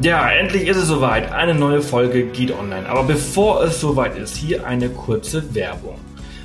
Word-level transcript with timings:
Ja, 0.00 0.30
endlich 0.30 0.68
ist 0.68 0.76
es 0.76 0.88
soweit. 0.88 1.32
Eine 1.32 1.54
neue 1.54 1.80
Folge 1.80 2.24
geht 2.26 2.52
online. 2.52 2.86
Aber 2.86 3.04
bevor 3.04 3.62
es 3.62 3.80
soweit 3.80 4.18
ist, 4.18 4.36
hier 4.36 4.66
eine 4.66 4.90
kurze 4.90 5.54
Werbung. 5.54 5.96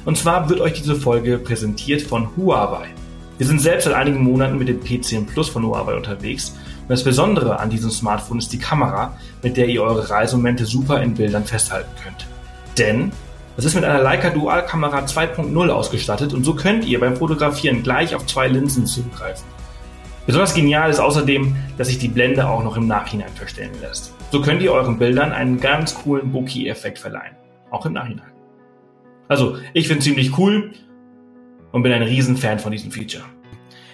Und 0.05 0.17
zwar 0.17 0.49
wird 0.49 0.61
euch 0.61 0.71
diese 0.71 0.95
Folge 0.95 1.37
präsentiert 1.37 2.01
von 2.01 2.29
Huawei. 2.37 2.87
Wir 3.37 3.45
sind 3.45 3.59
selbst 3.59 3.83
seit 3.83 3.93
einigen 3.93 4.23
Monaten 4.23 4.57
mit 4.57 4.69
dem 4.69 4.79
P10 4.79 5.25
Plus 5.25 5.49
von 5.49 5.65
Huawei 5.65 5.95
unterwegs. 5.95 6.55
Und 6.83 6.89
das 6.89 7.03
Besondere 7.03 7.59
an 7.59 7.69
diesem 7.69 7.91
Smartphone 7.91 8.37
ist 8.37 8.53
die 8.53 8.57
Kamera, 8.57 9.17
mit 9.43 9.57
der 9.57 9.67
ihr 9.67 9.83
eure 9.83 10.09
Reisemomente 10.09 10.65
super 10.65 11.01
in 11.01 11.15
Bildern 11.15 11.43
festhalten 11.43 11.91
könnt. 12.01 12.25
Denn 12.77 13.11
es 13.57 13.65
ist 13.65 13.75
mit 13.75 13.83
einer 13.83 14.01
Leica 14.01 14.29
Dual 14.29 14.65
Kamera 14.65 14.99
2.0 14.99 15.69
ausgestattet 15.69 16.33
und 16.33 16.45
so 16.45 16.55
könnt 16.55 16.85
ihr 16.85 17.01
beim 17.01 17.17
Fotografieren 17.17 17.83
gleich 17.83 18.15
auf 18.15 18.25
zwei 18.25 18.47
Linsen 18.47 18.85
zugreifen. 18.85 19.43
Besonders 20.25 20.53
genial 20.53 20.89
ist 20.89 20.99
außerdem, 20.99 21.55
dass 21.77 21.87
sich 21.87 21.97
die 21.97 22.07
Blende 22.07 22.47
auch 22.47 22.63
noch 22.63 22.77
im 22.77 22.87
Nachhinein 22.87 23.31
verstellen 23.33 23.73
lässt. 23.81 24.13
So 24.31 24.41
könnt 24.41 24.61
ihr 24.61 24.71
euren 24.71 24.99
Bildern 24.99 25.31
einen 25.31 25.59
ganz 25.59 25.95
coolen 25.95 26.31
Bokeh-Effekt 26.31 26.99
verleihen. 26.99 27.35
Auch 27.71 27.85
im 27.85 27.93
Nachhinein. 27.93 28.31
Also, 29.27 29.57
ich 29.73 29.87
finde 29.87 30.03
ziemlich 30.03 30.37
cool 30.37 30.71
und 31.71 31.83
bin 31.83 31.91
ein 31.91 32.03
Riesenfan 32.03 32.59
von 32.59 32.71
diesem 32.71 32.91
Feature. 32.91 33.23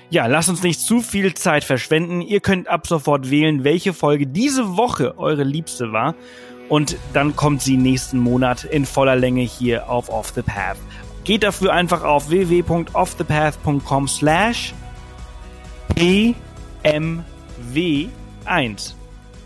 Ja, 0.10 0.26
lasst 0.26 0.50
uns 0.50 0.64
nicht 0.64 0.80
zu 0.80 1.02
viel 1.02 1.34
Zeit 1.34 1.64
verschwenden. 1.64 2.22
Ihr 2.22 2.40
könnt 2.40 2.68
ab 2.68 2.88
sofort 2.88 3.30
wählen, 3.30 3.64
welche 3.64 3.94
Folge 3.94 4.26
diese 4.26 4.78
Woche 4.78 5.18
eure 5.18 5.44
liebste 5.44 5.92
war. 5.92 6.16
Und 6.70 6.98
dann 7.14 7.36
kommt 7.36 7.62
sie 7.62 7.78
nächsten 7.78 8.18
Monat 8.18 8.64
in 8.64 8.86
voller 8.86 9.16
Länge 9.16 9.42
hier 9.42 9.90
auf 9.90 10.10
Off 10.10 10.32
the 10.36 10.42
Path. 10.42 10.78
Geht 11.24 11.44
dafür 11.44 11.74
einfach 11.74 12.04
auf 12.04 12.30
www.offthepath.com 12.30 14.08
slash 14.08 14.74
PMW1. 15.98 17.24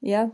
ja, 0.00 0.30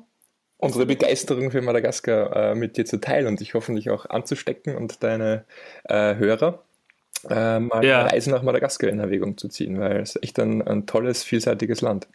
unsere 0.59 0.87
Begeisterung 0.87 1.51
für 1.51 1.61
Madagaskar 1.61 2.53
äh, 2.53 2.55
mit 2.55 2.77
dir 2.77 2.85
zu 2.85 3.01
teilen 3.01 3.27
und 3.27 3.41
dich 3.41 3.55
hoffentlich 3.55 3.91
auch 3.91 4.07
anzustecken 4.07 4.77
und 4.77 5.03
deine 5.03 5.45
äh, 5.85 6.17
Hörer 6.17 6.63
äh, 7.29 7.61
mal 7.61 7.85
ja. 7.85 8.01
eine 8.01 8.13
Reise 8.13 8.31
nach 8.31 8.43
Madagaskar 8.43 8.91
in 8.91 9.01
Erwägung 9.01 9.37
zu 9.37 9.49
ziehen, 9.49 9.79
weil 9.81 10.01
es 10.01 10.19
echt 10.23 10.39
ein, 10.39 10.63
ein 10.63 10.87
tolles, 10.87 11.25
vielseitiges 11.25 11.81
Land. 11.81 12.09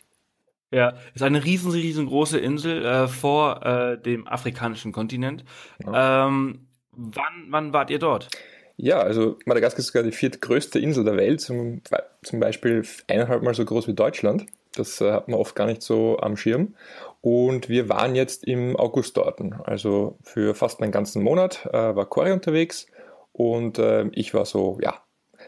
Ja, 0.71 0.93
ist 1.13 1.21
eine 1.21 1.43
riesen, 1.43 1.71
riesengroße 1.71 2.39
Insel 2.39 2.85
äh, 2.85 3.07
vor 3.07 3.65
äh, 3.65 3.97
dem 4.01 4.27
afrikanischen 4.27 4.93
Kontinent. 4.93 5.43
Ja. 5.85 6.27
Ähm, 6.27 6.67
wann, 6.91 7.47
wann 7.49 7.73
wart 7.73 7.89
ihr 7.89 7.99
dort? 7.99 8.29
Ja, 8.77 8.99
also 8.99 9.37
Madagaskar 9.45 9.79
ist 9.79 9.87
sogar 9.87 10.03
die 10.03 10.13
viertgrößte 10.13 10.79
Insel 10.79 11.03
der 11.03 11.17
Welt, 11.17 11.41
zum, 11.41 11.81
zum 12.23 12.39
Beispiel 12.39 12.83
eineinhalb 13.07 13.43
Mal 13.43 13.53
so 13.53 13.65
groß 13.65 13.87
wie 13.87 13.93
Deutschland. 13.93 14.45
Das 14.73 15.01
äh, 15.01 15.11
hat 15.11 15.27
man 15.27 15.39
oft 15.39 15.55
gar 15.55 15.67
nicht 15.67 15.81
so 15.81 16.17
am 16.19 16.37
Schirm. 16.37 16.75
Und 17.21 17.69
wir 17.69 17.87
waren 17.87 18.15
jetzt 18.15 18.43
im 18.45 18.75
August 18.75 19.15
dort. 19.15 19.39
Also 19.63 20.17
für 20.23 20.55
fast 20.55 20.81
einen 20.81 20.91
ganzen 20.91 21.21
Monat 21.21 21.67
äh, 21.71 21.95
war 21.95 22.07
Cory 22.07 22.31
unterwegs 22.31 22.87
und 23.31 23.77
äh, 23.77 24.07
ich 24.13 24.33
war 24.33 24.45
so, 24.45 24.79
ja, 24.81 24.95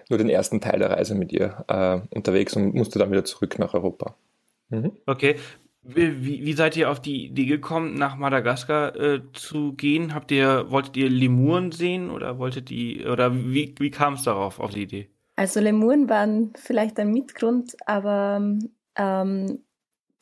nur 0.10 0.18
den 0.18 0.30
ersten 0.30 0.62
Teil 0.62 0.80
der 0.80 0.92
Reise 0.92 1.16
mit 1.16 1.32
ihr 1.32 1.66
äh, 1.68 2.00
unterwegs 2.16 2.56
und 2.56 2.76
musste 2.76 3.00
dann 3.00 3.12
wieder 3.12 3.26
zurück 3.26 3.58
nach 3.58 3.74
Europa. 3.74 4.16
Mhm. 4.70 4.92
Okay. 5.06 5.36
Wie, 5.86 6.46
wie, 6.46 6.54
seid 6.54 6.78
ihr 6.78 6.90
auf 6.90 7.02
die 7.02 7.26
Idee 7.26 7.46
gekommen, 7.46 7.96
nach 7.96 8.16
Madagaskar 8.16 8.96
äh, 8.96 9.22
zu 9.34 9.74
gehen? 9.74 10.14
Habt 10.14 10.32
ihr, 10.32 10.72
wolltet 10.72 10.96
ihr 10.96 11.10
Lemuren 11.10 11.74
sehen 11.74 12.10
oder 12.10 12.38
wolltet 12.38 12.72
ihr, 12.72 13.12
oder 13.12 13.36
wie, 13.36 13.76
wie 13.78 13.92
kam 13.92 14.14
es 14.14 14.24
darauf, 14.24 14.62
auf 14.62 14.72
die 14.72 14.84
Idee? 14.84 15.10
Also 15.36 15.60
Lemuren 15.60 16.08
waren 16.08 16.54
vielleicht 16.56 17.00
ein 17.00 17.12
Mitgrund, 17.12 17.76
aber 17.86 18.42
ähm, 18.96 19.60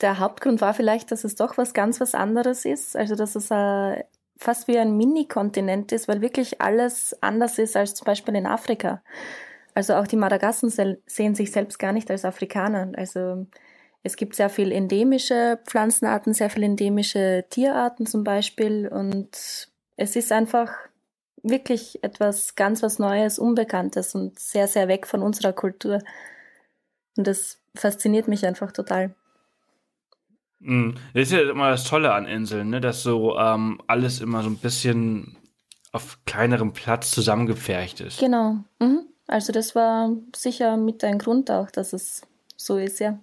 der 0.01 0.19
Hauptgrund 0.19 0.61
war 0.61 0.73
vielleicht, 0.73 1.11
dass 1.11 1.23
es 1.23 1.35
doch 1.35 1.57
was 1.57 1.73
ganz 1.73 1.99
was 2.01 2.15
anderes 2.15 2.65
ist. 2.65 2.95
Also 2.95 3.15
dass 3.15 3.35
es 3.35 3.51
äh, 3.51 4.03
fast 4.37 4.67
wie 4.67 4.77
ein 4.77 4.97
Mini-Kontinent 4.97 5.91
ist, 5.91 6.07
weil 6.07 6.21
wirklich 6.21 6.61
alles 6.61 7.15
anders 7.21 7.59
ist 7.59 7.77
als 7.77 7.93
zum 7.93 8.05
Beispiel 8.05 8.35
in 8.35 8.47
Afrika. 8.47 9.03
Also 9.73 9.95
auch 9.95 10.07
die 10.07 10.17
Madagassen 10.17 10.69
sehen 11.05 11.35
sich 11.35 11.51
selbst 11.51 11.79
gar 11.79 11.93
nicht 11.93 12.09
als 12.11 12.25
Afrikaner. 12.25 12.91
Also 12.95 13.45
es 14.03 14.15
gibt 14.15 14.35
sehr 14.35 14.49
viel 14.49 14.71
endemische 14.71 15.59
Pflanzenarten, 15.65 16.33
sehr 16.33 16.49
viel 16.49 16.63
endemische 16.63 17.45
Tierarten 17.49 18.05
zum 18.05 18.23
Beispiel. 18.23 18.87
Und 18.87 19.69
es 19.95 20.15
ist 20.15 20.31
einfach 20.31 20.73
wirklich 21.43 22.03
etwas 22.03 22.55
ganz 22.55 22.83
was 22.83 22.99
Neues, 22.99 23.39
Unbekanntes 23.39 24.15
und 24.15 24.39
sehr, 24.39 24.67
sehr 24.67 24.87
weg 24.87 25.07
von 25.07 25.21
unserer 25.21 25.53
Kultur. 25.53 25.99
Und 27.15 27.27
das 27.27 27.59
fasziniert 27.75 28.27
mich 28.27 28.45
einfach 28.45 28.71
total. 28.71 29.15
Mhm. 30.61 30.95
Das 31.13 31.23
ist 31.23 31.31
ja 31.31 31.49
immer 31.49 31.71
das 31.71 31.83
Tolle 31.83 32.13
an 32.13 32.25
Inseln, 32.25 32.69
ne? 32.69 32.81
dass 32.81 33.03
so 33.03 33.37
ähm, 33.37 33.81
alles 33.87 34.21
immer 34.21 34.43
so 34.43 34.49
ein 34.49 34.57
bisschen 34.57 35.35
auf 35.91 36.19
kleinerem 36.25 36.71
Platz 36.73 37.11
zusammengepfercht 37.11 37.99
ist. 37.99 38.19
Genau. 38.19 38.57
Mhm. 38.79 39.01
Also 39.27 39.51
das 39.51 39.75
war 39.75 40.11
sicher 40.35 40.77
mit 40.77 41.03
ein 41.03 41.17
Grund 41.17 41.51
auch, 41.51 41.71
dass 41.71 41.93
es 41.93 42.21
so 42.55 42.77
ist, 42.77 42.99
ja. 42.99 43.19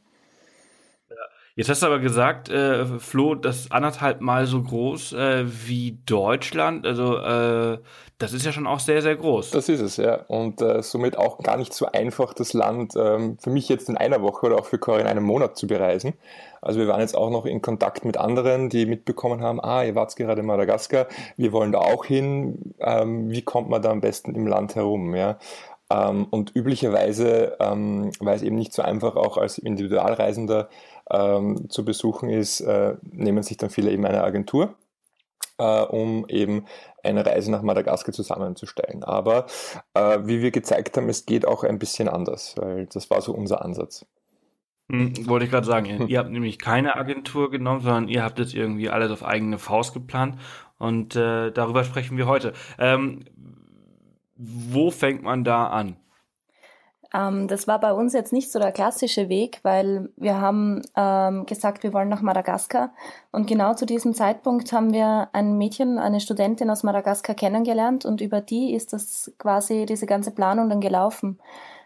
Jetzt 1.59 1.71
hast 1.71 1.83
du 1.83 1.87
aber 1.87 1.99
gesagt, 1.99 2.51
äh, 2.51 2.87
Flo, 3.01 3.35
das 3.35 3.63
ist 3.63 3.73
anderthalb 3.73 4.21
Mal 4.21 4.47
so 4.47 4.63
groß 4.63 5.13
äh, 5.15 5.45
wie 5.67 5.99
Deutschland. 6.07 6.87
Also 6.87 7.17
äh, 7.17 7.79
das 8.19 8.33
ist 8.33 8.47
ja 8.47 8.53
schon 8.53 8.69
auch 8.69 8.79
sehr, 8.79 9.03
sehr 9.03 9.17
groß. 9.17 9.51
Das 9.51 9.69
ist 9.69 9.81
es, 9.81 9.97
ja. 9.97 10.21
Und 10.29 10.63
äh, 10.63 10.85
somit 10.85 11.19
auch 11.19 11.41
gar 11.41 11.57
nicht 11.57 11.75
so 11.75 11.87
einfach, 11.87 12.33
das 12.33 12.53
Land 12.53 12.95
ähm, 12.97 13.39
für 13.41 13.51
mich 13.51 13.69
jetzt 13.69 13.89
in 13.89 13.97
einer 13.97 14.23
Woche 14.23 14.47
oder 14.47 14.61
auch 14.61 14.67
für 14.67 14.79
Cory 14.79 15.01
in 15.01 15.09
einem 15.09 15.25
Monat 15.25 15.57
zu 15.57 15.67
bereisen. 15.67 16.15
Also 16.63 16.79
wir 16.79 16.87
waren 16.87 17.01
jetzt 17.01 17.17
auch 17.17 17.29
noch 17.29 17.45
in 17.45 17.61
Kontakt 17.61 18.05
mit 18.05 18.19
anderen, 18.19 18.69
die 18.69 18.87
mitbekommen 18.87 19.41
haben, 19.41 19.61
ah, 19.61 19.83
ihr 19.83 19.97
wart 19.97 20.15
gerade 20.15 20.43
in 20.43 20.47
Madagaskar, 20.47 21.09
wir 21.37 21.51
wollen 21.51 21.73
da 21.73 21.79
auch 21.79 22.05
hin. 22.05 22.73
Ähm, 22.79 23.33
wie 23.33 23.43
kommt 23.43 23.69
man 23.69 23.83
da 23.83 23.91
am 23.91 24.01
besten 24.01 24.37
im 24.37 24.47
Land 24.47 24.77
herum? 24.77 25.13
Ja? 25.17 25.39
Ähm, 25.91 26.27
und 26.31 26.55
üblicherweise, 26.55 27.57
ähm, 27.61 28.13
weil 28.21 28.37
es 28.37 28.43
eben 28.43 28.57
nicht 28.57 28.75
so 28.75 28.83
einfach 28.83 29.17
auch 29.17 29.39
als 29.39 29.59
Individualreisender 29.59 30.69
ähm, 31.11 31.69
zu 31.71 31.85
besuchen 31.85 32.29
ist, 32.31 32.61
äh, 32.61 32.97
nehmen 33.03 33.43
sich 33.43 33.57
dann 33.57 33.71
viele 33.71 33.91
eben 33.91 34.05
eine 34.05 34.23
Agentur, 34.23 34.75
äh, 35.59 35.83
um 35.83 36.27
eben 36.29 36.67
eine 37.03 37.25
Reise 37.25 37.51
nach 37.51 37.63
Madagaskar 37.63 38.13
zusammenzustellen. 38.13 39.05
Aber 39.05 39.47
äh, 39.95 40.19
wie 40.25 40.43
wir 40.43 40.51
gezeigt 40.51 40.97
haben, 40.97 41.09
es 41.09 41.27
geht 41.27 41.47
auch 41.47 41.65
ein 41.65 41.79
bisschen 41.79 42.09
anders, 42.09 42.55
weil 42.57 42.87
das 42.87 43.11
war 43.11 43.21
so 43.21 43.33
unser 43.33 43.65
Ansatz. 43.65 44.05
Hm, 44.91 45.29
wollte 45.29 45.45
ich 45.45 45.51
gerade 45.51 45.67
sagen, 45.67 45.87
ihr 46.09 46.19
habt 46.19 46.31
nämlich 46.31 46.59
keine 46.59 46.97
Agentur 46.97 47.51
genommen, 47.51 47.81
sondern 47.81 48.09
ihr 48.09 48.23
habt 48.23 48.39
es 48.41 48.55
irgendwie 48.55 48.91
alles 48.91 49.11
auf 49.11 49.25
eigene 49.25 49.59
Faust 49.59 49.95
geplant 49.95 50.37
und 50.79 51.17
äh, 51.17 51.51
darüber 51.51 51.85
sprechen 51.85 52.17
wir 52.17 52.27
heute. 52.27 52.53
Ähm, 52.79 53.25
wo 54.37 54.91
fängt 54.91 55.23
man 55.23 55.45
da 55.45 55.67
an? 55.67 55.97
Ähm, 57.15 57.49
das 57.49 57.67
war 57.67 57.81
bei 57.81 57.93
uns 57.93 58.13
jetzt 58.13 58.33
nicht 58.33 58.53
so 58.53 58.59
der 58.59 58.73
klassische 58.73 59.29
Weg, 59.29 59.61
weil 59.63 60.11
wir 60.17 60.41
haben 60.41 60.83
ähm, 60.95 61.47
gesagt, 61.47 61.83
wir 61.83 61.93
wollen 61.95 62.09
nach 62.09 62.21
Madagaskar. 62.23 62.93
Und 63.33 63.47
genau 63.47 63.75
zu 63.75 63.87
diesem 63.87 64.15
Zeitpunkt 64.15 64.73
haben 64.73 64.93
wir 64.93 65.29
ein 65.33 65.57
Mädchen, 65.57 65.99
eine 65.99 66.21
Studentin 66.21 66.71
aus 66.71 66.83
Madagaskar 66.83 67.35
kennengelernt 67.35 68.05
und 68.05 68.21
über 68.21 68.41
die 68.41 68.75
ist 68.75 68.93
das 68.93 69.33
quasi 69.39 69.87
diese 69.87 70.07
ganze 70.07 70.33
Planung 70.33 70.69
dann 70.69 70.81
gelaufen. 70.81 71.39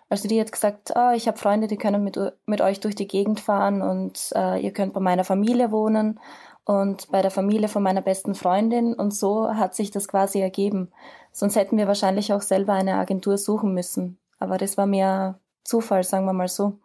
Also 0.08 0.28
die 0.28 0.40
hat 0.40 0.52
gesagt, 0.52 0.92
oh, 0.94 1.12
ich 1.14 1.26
habe 1.28 1.38
Freunde, 1.38 1.68
die 1.68 1.78
können 1.78 2.04
mit, 2.04 2.18
mit 2.46 2.60
euch 2.60 2.80
durch 2.80 2.94
die 2.94 3.08
Gegend 3.08 3.40
fahren 3.40 3.80
und 3.80 4.30
äh, 4.34 4.60
ihr 4.60 4.72
könnt 4.72 4.92
bei 4.92 5.00
meiner 5.00 5.24
Familie 5.24 5.70
wohnen. 5.72 6.20
und 6.64 7.10
bei 7.10 7.22
der 7.22 7.30
Familie 7.30 7.68
von 7.68 7.82
meiner 7.82 8.02
besten 8.02 8.34
Freundin 8.34 8.94
und 8.94 9.14
so 9.14 9.48
hat 9.54 9.74
sich 9.74 9.90
das 9.90 10.08
quasi 10.08 10.40
ergeben. 10.40 10.92
Sonst 11.32 11.56
hätten 11.56 11.78
wir 11.78 11.88
wahrscheinlich 11.88 12.32
auch 12.32 12.42
selber 12.42 12.74
eine 12.74 12.96
Agentur 12.96 13.38
suchen 13.38 13.74
müssen. 13.74 14.18
Aber 14.42 14.58
das 14.58 14.76
war 14.76 14.86
mehr 14.86 15.38
Zufall, 15.64 16.02
sagen 16.02 16.26
wir 16.26 16.32
mal 16.32 16.48
so. 16.48 16.78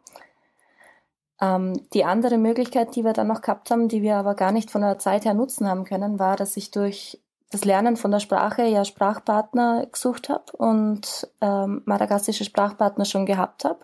Ähm, 1.42 1.82
die 1.94 2.06
andere 2.06 2.38
Möglichkeit, 2.38 2.96
die 2.96 3.04
wir 3.04 3.14
dann 3.14 3.28
noch 3.28 3.42
gehabt 3.42 3.72
haben, 3.72 3.88
die 3.88 4.02
wir 4.02 4.16
aber 4.18 4.36
gar 4.36 4.52
nicht 4.52 4.72
von 4.72 4.82
der 4.82 5.00
Zeit 5.00 5.26
her 5.26 5.34
nutzen 5.34 5.68
haben 5.68 5.84
können, 5.84 6.20
war, 6.20 6.36
dass 6.36 6.56
ich 6.56 6.72
durch 6.72 7.20
das 7.52 7.66
Lernen 7.66 7.98
von 7.98 8.12
der 8.12 8.20
Sprache 8.20 8.64
ja 8.64 8.86
Sprachpartner 8.86 9.88
gesucht 9.92 10.30
habe 10.30 10.52
und 10.58 11.28
ähm, 11.42 11.82
madagassische 11.86 12.44
Sprachpartner 12.44 13.06
schon 13.06 13.26
gehabt 13.26 13.66
habe. 13.66 13.80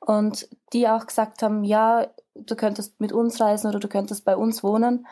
Und 0.00 0.48
die 0.72 0.88
auch 0.88 1.06
gesagt 1.06 1.42
haben, 1.42 1.64
ja, 1.64 2.06
du 2.34 2.56
könntest 2.56 3.00
mit 3.00 3.12
uns 3.12 3.40
reisen 3.40 3.68
oder 3.68 3.80
du 3.80 3.88
könntest 3.88 4.24
bei 4.24 4.36
uns 4.36 4.62
wohnen. 4.62 5.06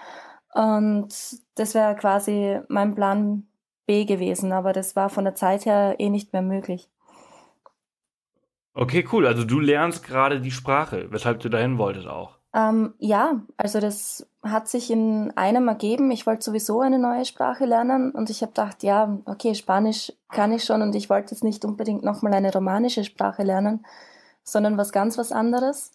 Und 0.55 1.09
das 1.55 1.75
wäre 1.75 1.95
quasi 1.97 2.61
mein 2.69 2.95
Plan 2.95 3.47
B 3.87 4.05
gewesen, 4.05 4.53
aber 4.53 4.73
das 4.73 4.97
war 4.97 5.09
von 5.09 5.25
der 5.25 5.35
Zeit 5.35 5.65
her 5.65 5.97
eh 5.99 6.11
nicht 6.11 6.33
mehr 6.33 6.43
möglich. 6.43 6.89
Okay, 8.79 9.05
cool. 9.11 9.27
Also 9.27 9.43
du 9.43 9.59
lernst 9.59 10.05
gerade 10.05 10.41
die 10.41 10.53
Sprache, 10.53 11.09
weshalb 11.11 11.41
du 11.41 11.49
dahin 11.49 11.79
wolltest 11.79 12.07
auch. 12.07 12.39
Ähm, 12.55 12.95
ja, 13.01 13.41
also 13.57 13.81
das 13.81 14.25
hat 14.41 14.69
sich 14.69 14.93
in 14.93 15.33
einem 15.37 15.67
ergeben. 15.67 16.13
Ich 16.13 16.29
wollte 16.29 16.45
sowieso 16.45 16.81
eine 16.81 17.01
neue 17.01 17.25
Sprache 17.25 17.65
lernen 17.65 18.13
und 18.13 18.31
ich 18.31 18.41
habe 18.41 18.53
gedacht, 18.53 18.85
ja, 18.85 19.19
okay, 19.25 19.57
Spanisch 19.57 20.13
kann 20.31 20.53
ich 20.53 20.63
schon 20.63 20.81
und 20.81 20.95
ich 20.95 21.11
wollte 21.11 21.33
jetzt 21.33 21.43
nicht 21.43 21.65
unbedingt 21.65 22.05
nochmal 22.05 22.33
eine 22.35 22.53
romanische 22.53 23.03
Sprache 23.03 23.43
lernen, 23.43 23.85
sondern 24.45 24.79
was 24.79 24.93
ganz 24.93 25.19
was 25.19 25.33
anderes. 25.33 25.91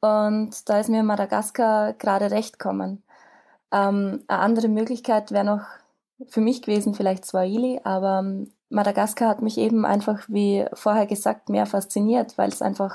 Und 0.00 0.66
da 0.70 0.80
ist 0.80 0.88
mir 0.88 1.02
Madagaskar 1.02 1.92
gerade 1.92 2.30
recht 2.30 2.58
gekommen. 2.58 3.02
Ähm, 3.70 4.24
eine 4.28 4.38
andere 4.40 4.68
Möglichkeit 4.68 5.30
wäre 5.30 5.44
noch 5.44 5.66
für 6.28 6.40
mich 6.40 6.62
gewesen, 6.62 6.94
vielleicht 6.94 7.24
Swahili, 7.24 7.80
aber 7.84 8.20
ähm, 8.20 8.52
Madagaskar 8.70 9.28
hat 9.28 9.42
mich 9.42 9.58
eben 9.58 9.84
einfach, 9.84 10.24
wie 10.28 10.64
vorher 10.72 11.06
gesagt, 11.06 11.48
mehr 11.48 11.66
fasziniert, 11.66 12.36
weil 12.38 12.48
es 12.48 12.62
einfach, 12.62 12.94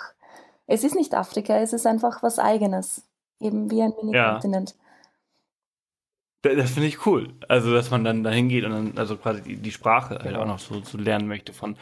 es 0.68 0.84
ist 0.84 0.96
nicht 0.96 1.14
Afrika, 1.16 1.56
es 1.58 1.74
ist 1.74 1.88
einfach 1.88 2.22
was 2.24 2.40
Eigenes. 2.40 3.04
Eben 3.40 3.72
wie 3.72 3.82
ein 3.82 3.94
Mini-Kontinent. 4.02 4.72
Ja. 4.72 6.56
Das 6.56 6.72
finde 6.72 6.88
ich 6.88 7.06
cool. 7.06 7.34
Also, 7.50 7.74
dass 7.74 7.92
man 7.92 8.06
dann 8.06 8.24
dahin 8.24 8.48
geht 8.48 8.64
und 8.64 8.72
dann, 8.72 8.98
also 8.98 9.18
quasi 9.18 9.42
die, 9.42 9.58
die 9.58 9.72
Sprache 9.72 10.16
halt 10.16 10.24
genau. 10.24 10.42
auch 10.42 10.48
noch 10.48 10.60
so, 10.60 10.82
so 10.82 10.98
lernen 10.98 11.28
möchte 11.28 11.52
von, 11.52 11.76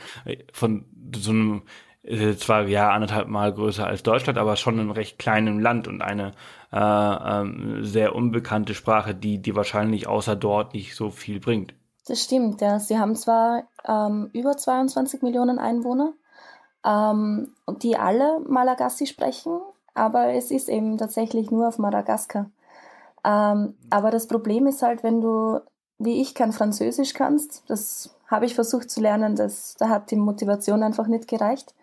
von 0.51 0.85
so 1.15 1.29
einem, 1.29 1.61
zwar 2.37 2.67
ja 2.67 2.91
anderthalb 2.91 3.27
Mal 3.27 3.53
größer 3.53 3.85
als 3.85 4.03
Deutschland, 4.03 4.37
aber 4.37 4.55
schon 4.55 4.79
einem 4.79 4.91
recht 4.91 5.19
kleinen 5.19 5.59
Land 5.59 5.87
und 5.87 6.01
eine 6.01 6.31
äh, 6.71 6.77
ähm, 6.77 7.83
sehr 7.83 8.15
unbekannte 8.15 8.73
Sprache, 8.73 9.13
die, 9.13 9.41
die 9.41 9.55
wahrscheinlich 9.55 10.07
außer 10.07 10.35
dort 10.35 10.73
nicht 10.73 10.95
so 10.95 11.09
viel 11.09 11.39
bringt. 11.39 11.73
Das 12.07 12.23
stimmt, 12.23 12.61
ja. 12.61 12.79
Sie 12.79 12.97
haben 12.97 13.15
zwar 13.15 13.63
ähm, 13.85 14.29
über 14.33 14.55
22 14.55 15.21
Millionen 15.21 15.59
Einwohner, 15.59 16.13
ähm, 16.85 17.53
die 17.81 17.97
alle 17.97 18.39
Malagasy 18.47 19.07
sprechen, 19.07 19.59
aber 19.93 20.33
es 20.33 20.51
ist 20.51 20.69
eben 20.69 20.97
tatsächlich 20.97 21.51
nur 21.51 21.67
auf 21.67 21.79
Madagaskar. 21.79 22.49
Ähm, 23.25 23.75
aber 23.89 24.11
das 24.11 24.27
Problem 24.27 24.67
ist 24.67 24.81
halt, 24.81 25.03
wenn 25.03 25.19
du, 25.19 25.59
wie 25.97 26.21
ich, 26.21 26.33
kein 26.33 26.53
Französisch 26.53 27.13
kannst, 27.13 27.63
das 27.67 28.15
habe 28.27 28.45
ich 28.45 28.55
versucht 28.55 28.89
zu 28.89 29.01
lernen, 29.01 29.35
das, 29.35 29.75
da 29.77 29.89
hat 29.89 30.11
die 30.11 30.15
Motivation 30.15 30.83
einfach 30.83 31.07
nicht 31.07 31.27
gereicht. 31.27 31.73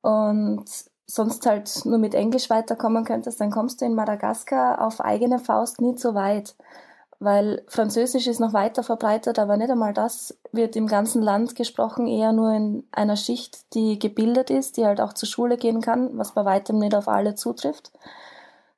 Und 0.00 0.64
sonst 1.06 1.46
halt 1.46 1.84
nur 1.84 1.98
mit 1.98 2.14
Englisch 2.14 2.50
weiterkommen 2.50 3.04
könntest, 3.04 3.40
dann 3.40 3.50
kommst 3.50 3.80
du 3.80 3.84
in 3.84 3.94
Madagaskar 3.94 4.80
auf 4.84 5.00
eigene 5.00 5.38
Faust 5.38 5.80
nicht 5.80 6.00
so 6.00 6.14
weit 6.14 6.56
weil 7.18 7.64
Französisch 7.66 8.26
ist 8.26 8.40
noch 8.40 8.52
weiter 8.52 8.82
verbreitet, 8.82 9.38
aber 9.38 9.56
nicht 9.56 9.70
einmal 9.70 9.94
das 9.94 10.38
wird 10.52 10.76
im 10.76 10.86
ganzen 10.86 11.22
Land 11.22 11.54
gesprochen, 11.54 12.06
eher 12.06 12.32
nur 12.32 12.52
in 12.52 12.86
einer 12.92 13.16
Schicht, 13.16 13.74
die 13.74 13.98
gebildet 13.98 14.50
ist, 14.50 14.76
die 14.76 14.84
halt 14.84 15.00
auch 15.00 15.12
zur 15.14 15.28
Schule 15.28 15.56
gehen 15.56 15.80
kann, 15.80 16.16
was 16.18 16.34
bei 16.34 16.44
weitem 16.44 16.78
nicht 16.78 16.94
auf 16.94 17.08
alle 17.08 17.34
zutrifft. 17.34 17.92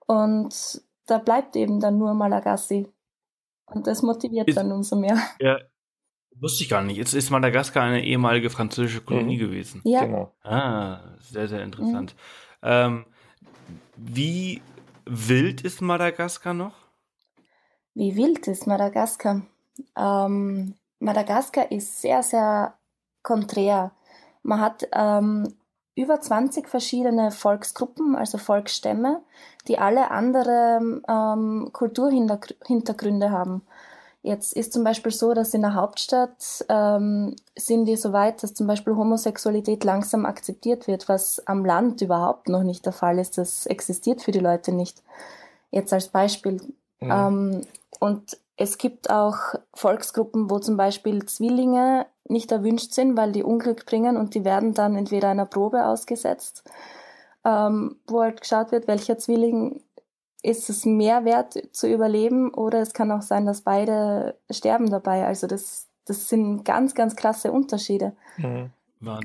Und 0.06 0.82
da 1.06 1.18
bleibt 1.18 1.56
eben 1.56 1.80
dann 1.80 1.98
nur 1.98 2.14
Malagasy. 2.14 2.88
Und 3.66 3.86
das 3.86 4.02
motiviert 4.02 4.48
ist, 4.48 4.56
dann 4.56 4.72
umso 4.72 4.96
mehr. 4.96 5.18
Ja, 5.40 5.58
wusste 6.40 6.64
ich 6.64 6.69
gar 6.69 6.82
nicht. 6.82 6.96
Jetzt 6.96 7.14
ist 7.14 7.31
Madagaskar 7.31 7.82
eine 7.82 8.05
ehemalige 8.05 8.50
französische 8.50 9.00
Kolonie 9.00 9.37
mhm. 9.37 9.40
gewesen. 9.40 9.81
Ja. 9.85 10.05
Genau. 10.05 10.35
Ah, 10.43 11.00
sehr, 11.20 11.49
sehr 11.49 11.62
interessant. 11.62 12.14
Mhm. 12.62 12.69
Ähm, 12.69 13.06
wie 13.96 14.62
wild 15.05 15.62
ist 15.62 15.81
Madagaskar 15.81 16.55
noch? 16.55 16.75
Wie 17.94 18.17
wild 18.17 18.46
ist 18.46 18.67
Madagaskar? 18.67 19.43
Ähm, 19.96 20.75
Madagaskar 21.00 21.70
ist 21.73 22.00
sehr, 22.00 22.23
sehr 22.23 22.75
konträr. 23.23 23.93
Man 24.43 24.61
hat 24.61 24.88
ähm, 24.93 25.55
über 25.94 26.20
20 26.20 26.69
verschiedene 26.69 27.32
Volksgruppen, 27.32 28.14
also 28.14 28.38
Volksstämme, 28.38 29.23
die 29.67 29.79
alle 29.79 30.11
andere 30.12 31.00
ähm, 31.08 31.70
Kulturhintergründe 31.73 33.31
haben. 33.31 33.62
Jetzt 34.23 34.53
ist 34.53 34.73
zum 34.73 34.82
Beispiel 34.82 35.12
so, 35.12 35.32
dass 35.32 35.55
in 35.55 35.62
der 35.62 35.75
Hauptstadt 35.75 36.65
ähm, 36.69 37.37
sind 37.56 37.85
die 37.85 37.97
so 37.97 38.12
weit, 38.12 38.43
dass 38.43 38.53
zum 38.53 38.67
Beispiel 38.67 38.97
Homosexualität 38.97 39.85
langsam 39.85 40.26
akzeptiert 40.26 40.88
wird, 40.88 41.09
was 41.09 41.47
am 41.47 41.65
Land 41.65 42.03
überhaupt 42.03 42.49
noch 42.49 42.65
nicht 42.65 42.85
der 42.85 42.93
Fall 42.93 43.19
ist. 43.19 43.38
Das 43.38 43.67
existiert 43.67 44.20
für 44.20 44.32
die 44.32 44.41
Leute 44.41 44.73
nicht. 44.73 45.03
Jetzt 45.70 45.93
als 45.93 46.09
Beispiel. 46.09 46.61
Mhm. 47.00 47.11
Ähm, 47.11 47.67
und 48.00 48.37
es 48.56 48.76
gibt 48.76 49.09
auch 49.09 49.38
Volksgruppen, 49.73 50.50
wo 50.50 50.59
zum 50.59 50.76
Beispiel 50.76 51.25
Zwillinge 51.26 52.06
nicht 52.25 52.50
erwünscht 52.50 52.93
sind, 52.93 53.17
weil 53.17 53.31
die 53.31 53.44
Unglück 53.44 53.87
bringen 53.87 54.17
und 54.17 54.35
die 54.35 54.44
werden 54.44 54.75
dann 54.75 54.97
entweder 54.97 55.29
einer 55.29 55.47
Probe 55.47 55.87
ausgesetzt, 55.87 56.69
ähm, 57.44 57.97
wo 58.09 58.20
halt 58.20 58.41
geschaut 58.41 58.73
wird, 58.73 58.88
welcher 58.88 59.17
Zwilling 59.17 59.81
ist 60.43 60.70
es 60.70 60.85
mehr 60.85 61.25
wert 61.25 61.55
zu 61.73 61.88
überleben 61.93 62.52
oder 62.55 62.81
es 62.81 62.94
kann 62.94 63.11
auch 63.11 63.23
sein, 63.23 63.46
dass 63.46 63.62
beide 63.62 64.37
sterben 64.50 64.90
dabei. 64.90 65.26
Also 65.26 65.46
das, 65.46 65.87
das 66.06 66.29
sind 66.29 66.64
ganz, 66.64 66.94
ganz 66.94 67.17
krasse 67.17 67.50
Unterschiede. 67.50 68.12
Mhm. 68.37 68.70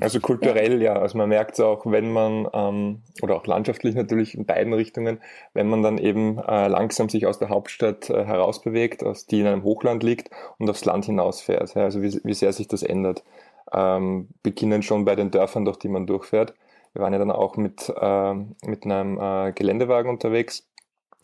Also 0.00 0.20
kulturell 0.20 0.80
ja. 0.80 0.94
Also 0.94 1.18
man 1.18 1.28
merkt 1.28 1.54
es 1.54 1.60
auch, 1.60 1.84
wenn 1.84 2.12
man, 2.12 2.48
ähm, 2.52 3.02
oder 3.22 3.36
auch 3.36 3.46
landschaftlich 3.46 3.94
natürlich 3.94 4.36
in 4.36 4.46
beiden 4.46 4.72
Richtungen, 4.72 5.20
wenn 5.52 5.68
man 5.68 5.82
dann 5.82 5.98
eben 5.98 6.38
äh, 6.38 6.68
langsam 6.68 7.08
sich 7.08 7.26
aus 7.26 7.38
der 7.38 7.48
Hauptstadt 7.48 8.08
äh, 8.08 8.24
herausbewegt, 8.24 9.04
aus 9.04 9.26
die 9.26 9.40
in 9.40 9.46
einem 9.46 9.64
Hochland 9.64 10.02
liegt 10.02 10.30
und 10.58 10.70
aufs 10.70 10.84
Land 10.84 11.06
hinausfährt. 11.06 11.74
Ja, 11.74 11.82
also 11.82 12.02
wie, 12.02 12.20
wie 12.22 12.34
sehr 12.34 12.52
sich 12.52 12.68
das 12.68 12.82
ändert. 12.82 13.24
Ähm, 13.72 14.28
beginnen 14.42 14.82
schon 14.82 15.04
bei 15.04 15.16
den 15.16 15.32
Dörfern, 15.32 15.64
durch 15.64 15.78
die 15.78 15.88
man 15.88 16.06
durchfährt. 16.06 16.54
Wir 16.92 17.02
waren 17.02 17.12
ja 17.12 17.18
dann 17.18 17.32
auch 17.32 17.56
mit, 17.56 17.92
äh, 18.00 18.34
mit 18.34 18.84
einem 18.84 19.18
äh, 19.18 19.52
Geländewagen 19.52 20.08
unterwegs 20.08 20.68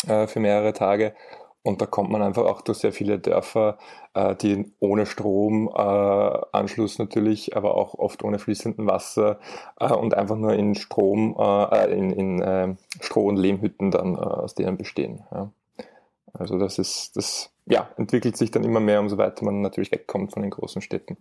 äh, 0.07 0.27
für 0.27 0.41
mehrere 0.41 0.73
Tage 0.73 1.15
und 1.63 1.83
da 1.83 1.87
kommt 1.87 2.11
man 2.11 2.23
einfach 2.23 2.45
auch 2.45 2.63
durch 2.63 2.79
sehr 2.79 2.93
viele 2.93 3.19
Dörfer, 3.19 3.79
äh, 4.15 4.35
die 4.35 4.73
ohne 4.79 5.05
Stromanschluss 5.05 6.99
äh, 6.99 7.03
natürlich, 7.03 7.55
aber 7.55 7.75
auch 7.75 7.95
oft 7.95 8.25
ohne 8.25 8.39
fließenden 8.39 8.87
Wasser 8.87 9.39
äh, 9.79 9.93
und 9.93 10.15
einfach 10.15 10.37
nur 10.37 10.55
in 10.55 10.75
Strom, 10.75 11.37
äh, 11.39 11.85
äh 11.85 11.99
in, 11.99 12.11
in 12.13 12.41
äh, 12.41 12.75
Stroh- 13.01 13.29
und 13.29 13.37
Lehmhütten 13.37 13.91
dann 13.91 14.15
äh, 14.15 14.21
aus 14.21 14.55
denen 14.55 14.79
bestehen. 14.79 15.23
Ja. 15.31 15.53
Also 16.33 16.59
das 16.59 16.79
ist, 16.79 17.17
das 17.17 17.53
ja, 17.67 17.91
entwickelt 17.97 18.37
sich 18.37 18.51
dann 18.51 18.65
immer 18.65 18.81
mehr, 18.81 19.01
umso 19.01 19.19
weiter 19.19 19.45
man 19.45 19.61
natürlich 19.61 19.93
wegkommt 19.93 20.33
von 20.33 20.43
den 20.43 20.51
großen 20.51 20.81
Städten. 20.81 21.19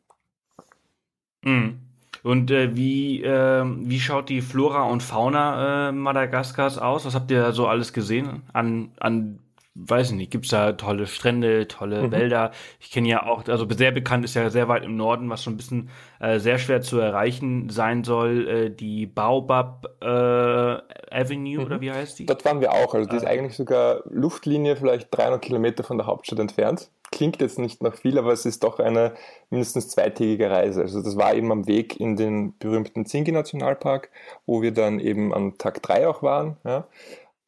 Mhm. 1.42 1.82
Und 2.24 2.52
äh, 2.52 2.76
wie, 2.76 3.24
äh, 3.24 3.64
wie 3.66 4.00
schaut 4.00 4.30
die 4.30 4.42
Flora 4.42 4.84
und 4.84 5.04
Fauna 5.04 5.90
äh, 5.90 5.92
Madagaskars 5.92 6.78
aus? 6.78 7.06
Was 7.06 7.16
habt 7.16 7.32
ihr 7.32 7.52
so 7.52 7.68
alles 7.68 7.94
gesehen 7.94 8.44
an, 8.54 8.92
an 9.00 9.40
weiß 9.88 10.12
ich 10.12 10.16
nicht, 10.16 10.32
gibt's 10.32 10.50
da 10.50 10.74
tolle 10.74 11.08
Strände, 11.08 11.68
tolle 11.68 12.04
mhm. 12.04 12.12
Wälder. 12.12 12.52
Ich 12.80 12.92
kenne 12.92 13.08
ja 13.08 13.26
auch, 13.26 13.48
also 13.48 13.68
sehr 13.70 13.92
bekannt 13.92 14.26
ist 14.26 14.34
ja 14.36 14.50
sehr 14.50 14.68
weit 14.68 14.84
im 14.84 14.96
Norden, 14.96 15.30
was 15.30 15.44
schon 15.44 15.54
ein 15.54 15.58
bisschen 15.58 15.90
äh, 16.20 16.40
sehr 16.40 16.58
schwer 16.58 16.82
zu 16.82 17.00
erreichen 17.00 17.70
sein 17.70 18.04
soll, 18.04 18.48
äh, 18.48 18.70
die 18.70 19.06
Baobab 19.06 19.88
äh, 20.02 20.06
Avenue 20.06 21.60
mhm. 21.60 21.66
oder 21.66 21.82
wie 21.82 21.92
heißt 21.92 22.20
die? 22.20 22.26
Dort 22.26 22.44
waren 22.46 22.62
wir 22.62 22.74
auch, 22.74 22.94
also 22.94 23.10
die 23.10 23.16
ist 23.16 23.26
eigentlich 23.26 23.56
sogar 23.56 24.02
Luftlinie 24.10 24.76
vielleicht 24.76 25.16
300 25.16 25.42
Kilometer 25.42 25.84
von 25.84 25.98
der 25.98 26.08
Hauptstadt 26.08 26.40
entfernt. 26.40 26.90
Klingt 27.12 27.42
jetzt 27.42 27.60
nicht 27.60 27.82
nach 27.82 27.96
viel, 27.96 28.18
aber 28.18 28.32
es 28.32 28.46
ist 28.46 28.64
doch 28.64 28.80
eine 28.80 29.14
mindestens 29.50 29.90
zweitägige 29.90 30.50
Reise. 30.50 30.82
Also 30.82 31.02
das 31.02 31.18
war 31.18 31.34
eben 31.34 31.52
am 31.52 31.68
Weg 31.68 32.00
in 32.00 32.16
den 32.16 32.58
berühmten 32.60 33.06
Zingi 33.06 33.32
Nationalpark, 33.32 34.10
wo 34.46 34.62
wir 34.62 34.72
dann 34.72 35.00
eben 35.00 35.34
am 35.34 35.58
Tag 35.58 35.82
drei 35.82 36.08
auch 36.08 36.22
waren. 36.22 36.58
Ja. 36.64 36.88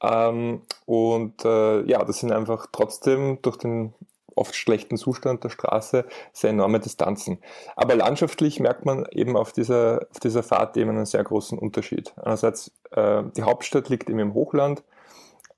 Ähm, 0.01 0.62
und 0.86 1.46
äh, 1.46 1.84
ja, 1.84 2.03
das 2.03 2.20
sind 2.20 2.32
einfach 2.32 2.68
trotzdem 2.72 3.39
durch 3.41 3.58
den 3.58 3.94
oft 4.36 4.56
schlechten 4.56 4.98
Zustand 4.98 5.44
der 5.44 5.50
Straße 5.50 6.06
sehr 6.34 6.50
enorme 6.50 6.80
Distanzen. 6.80 7.39
Aber 7.75 7.96
landschaftlich 7.96 8.60
merkt 8.60 8.86
man 8.86 9.06
eben 9.12 9.38
auf 9.38 9.51
dieser, 9.51 10.08
auf 10.10 10.20
dieser 10.20 10.44
Fahrt 10.44 10.77
eben 10.77 10.89
einen 10.89 11.06
sehr 11.06 11.24
großen 11.24 11.58
Unterschied. 11.60 12.13
Einerseits, 12.18 12.72
äh, 12.91 13.24
die 13.36 13.44
Hauptstadt 13.44 13.89
liegt 13.89 14.10
eben 14.10 14.20
im 14.20 14.34
Hochland, 14.34 14.84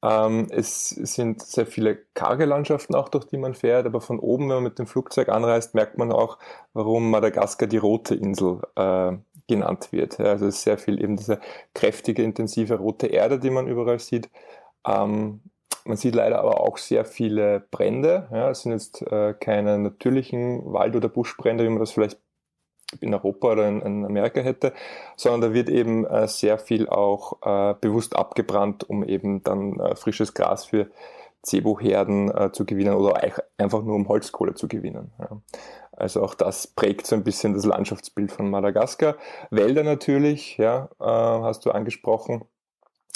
Ähm, 0.04 0.48
es 0.52 0.90
sind 0.90 1.42
sehr 1.42 1.66
viele 1.66 1.96
karge 2.14 2.46
Landschaften 2.46 2.94
auch, 2.94 3.08
durch 3.08 3.26
die 3.26 3.38
man 3.38 3.54
fährt, 3.56 3.86
aber 3.86 4.02
von 4.02 4.20
oben, 4.20 4.50
wenn 4.50 4.56
man 4.58 4.64
mit 4.66 4.78
dem 4.80 4.88
Flugzeug 4.88 5.30
anreist, 5.30 5.76
merkt 5.76 5.98
man 5.98 6.12
auch, 6.12 6.40
warum 6.74 7.10
Madagaskar 7.10 7.70
die 7.70 7.78
rote 7.78 8.14
Insel 8.16 8.62
äh, 8.76 9.14
genannt 9.48 9.92
wird. 9.94 10.20
Also 10.20 10.48
es 10.48 10.58
ist 10.58 10.64
sehr 10.64 10.78
viel 10.78 11.02
eben 11.02 11.16
diese 11.16 11.40
kräftige, 11.74 12.22
intensive 12.24 12.76
rote 12.76 13.08
Erde, 13.08 13.40
die 13.40 13.50
man 13.50 13.68
überall 13.68 14.00
sieht. 14.00 14.30
Ähm, 14.86 15.42
man 15.86 15.98
sieht 15.98 16.16
leider 16.16 16.40
aber 16.40 16.62
auch 16.62 16.78
sehr 16.78 17.06
viele 17.06 17.62
Brände. 17.72 18.28
Ja, 18.32 18.50
es 18.50 18.62
sind 18.64 18.74
jetzt 18.74 19.02
äh, 19.04 19.34
keine 19.34 19.78
natürlichen 19.80 20.74
Wald- 20.74 20.96
oder 20.96 21.10
Buschbrände, 21.10 21.64
wie 21.64 21.70
man 21.70 21.80
das 21.80 21.92
vielleicht 21.92 22.20
in 23.02 23.14
Europa 23.14 23.52
oder 23.52 23.68
in, 23.68 23.82
in 23.82 24.06
Amerika 24.06 24.42
hätte, 24.42 24.74
sondern 25.16 25.42
da 25.42 25.54
wird 25.54 25.70
eben 25.70 26.06
äh, 26.06 26.28
sehr 26.28 26.58
viel 26.58 26.88
auch 26.88 27.38
äh, 27.42 27.76
bewusst 27.80 28.16
abgebrannt, 28.16 28.90
um 28.90 29.04
eben 29.04 29.44
dann 29.44 29.80
äh, 29.80 29.96
frisches 29.96 30.34
Gras 30.34 30.66
für 30.66 30.88
Zeboherden 31.44 32.32
äh, 32.36 32.52
zu 32.52 32.66
gewinnen 32.66 32.96
oder 32.96 33.22
einfach 33.58 33.84
nur 33.84 33.96
um 33.96 34.08
Holzkohle 34.08 34.54
zu 34.54 34.68
gewinnen. 34.68 35.12
Ja. 35.20 35.42
Also 35.92 36.24
auch 36.24 36.34
das 36.34 36.68
prägt 36.68 37.06
so 37.06 37.16
ein 37.16 37.24
bisschen 37.24 37.54
das 37.54 37.66
Landschaftsbild 37.66 38.32
von 38.32 38.50
Madagaskar. 38.50 39.16
Wälder 39.52 39.84
natürlich, 39.84 40.58
ja, 40.58 40.90
äh, 41.00 41.06
hast 41.06 41.66
du 41.66 41.72
angesprochen, 41.72 42.46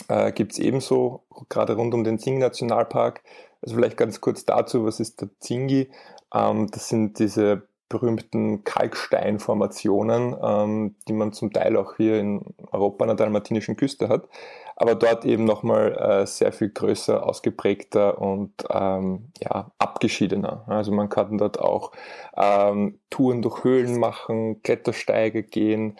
äh, 0.10 0.31
gibt 0.31 0.53
es 0.53 0.60
ebenso, 0.60 1.24
gerade 1.50 1.75
rund 1.75 1.93
um 1.93 2.03
den 2.03 2.19
Zingi 2.19 2.39
Nationalpark. 2.39 3.24
Also 3.62 3.75
vielleicht 3.75 3.98
ganz 3.98 4.22
kurz 4.22 4.46
dazu, 4.46 4.86
was 4.86 5.00
ist 5.00 5.22
der 5.22 5.29
Zingi? 5.39 5.89
Ähm, 6.34 6.67
das 6.72 6.89
sind 6.89 7.19
diese 7.19 7.67
berühmten 7.89 8.63
Kalksteinformationen, 8.63 10.36
ähm, 10.41 10.96
die 11.08 11.13
man 11.13 11.34
zum 11.34 11.53
Teil 11.53 11.77
auch 11.77 11.96
hier 11.96 12.20
in 12.20 12.41
Europa 12.72 13.03
an 13.03 13.10
der 13.10 13.15
dalmatinischen 13.15 13.75
Küste 13.75 14.10
hat, 14.10 14.27
aber 14.75 14.96
dort 14.96 15.25
eben 15.25 15.46
nochmal 15.46 15.94
äh, 15.94 16.27
sehr 16.27 16.51
viel 16.51 16.70
größer, 16.70 17.25
ausgeprägter 17.25 18.22
und 18.22 18.51
ähm, 18.70 19.32
ja, 19.41 19.72
abgeschiedener. 19.79 20.65
Also 20.67 20.91
man 20.91 21.10
kann 21.10 21.38
dort 21.38 21.60
auch 21.60 21.91
ähm, 22.36 23.00
Touren 23.10 23.41
durch 23.41 23.63
Höhlen 23.63 24.00
machen, 24.00 24.62
Klettersteige 24.62 25.44
gehen. 25.44 25.98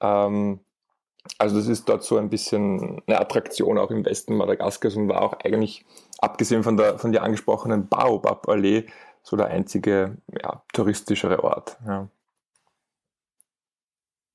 Ähm, 0.00 0.60
also 1.38 1.56
das 1.56 1.68
ist 1.68 1.88
dort 1.88 2.02
so 2.02 2.16
ein 2.16 2.30
bisschen 2.30 3.02
eine 3.06 3.20
Attraktion 3.20 3.78
auch 3.78 3.90
im 3.90 4.04
Westen 4.04 4.36
Madagaskars 4.36 4.96
und 4.96 5.08
war 5.08 5.22
auch 5.22 5.34
eigentlich, 5.44 5.84
abgesehen 6.18 6.62
von 6.62 6.76
der, 6.76 6.98
von 6.98 7.12
der 7.12 7.22
angesprochenen 7.22 7.88
Baobab-Allee, 7.88 8.86
so 9.26 9.36
der 9.36 9.48
einzige 9.48 10.18
ja, 10.40 10.62
touristischere 10.72 11.42
Ort. 11.42 11.78
Ja. 11.84 12.08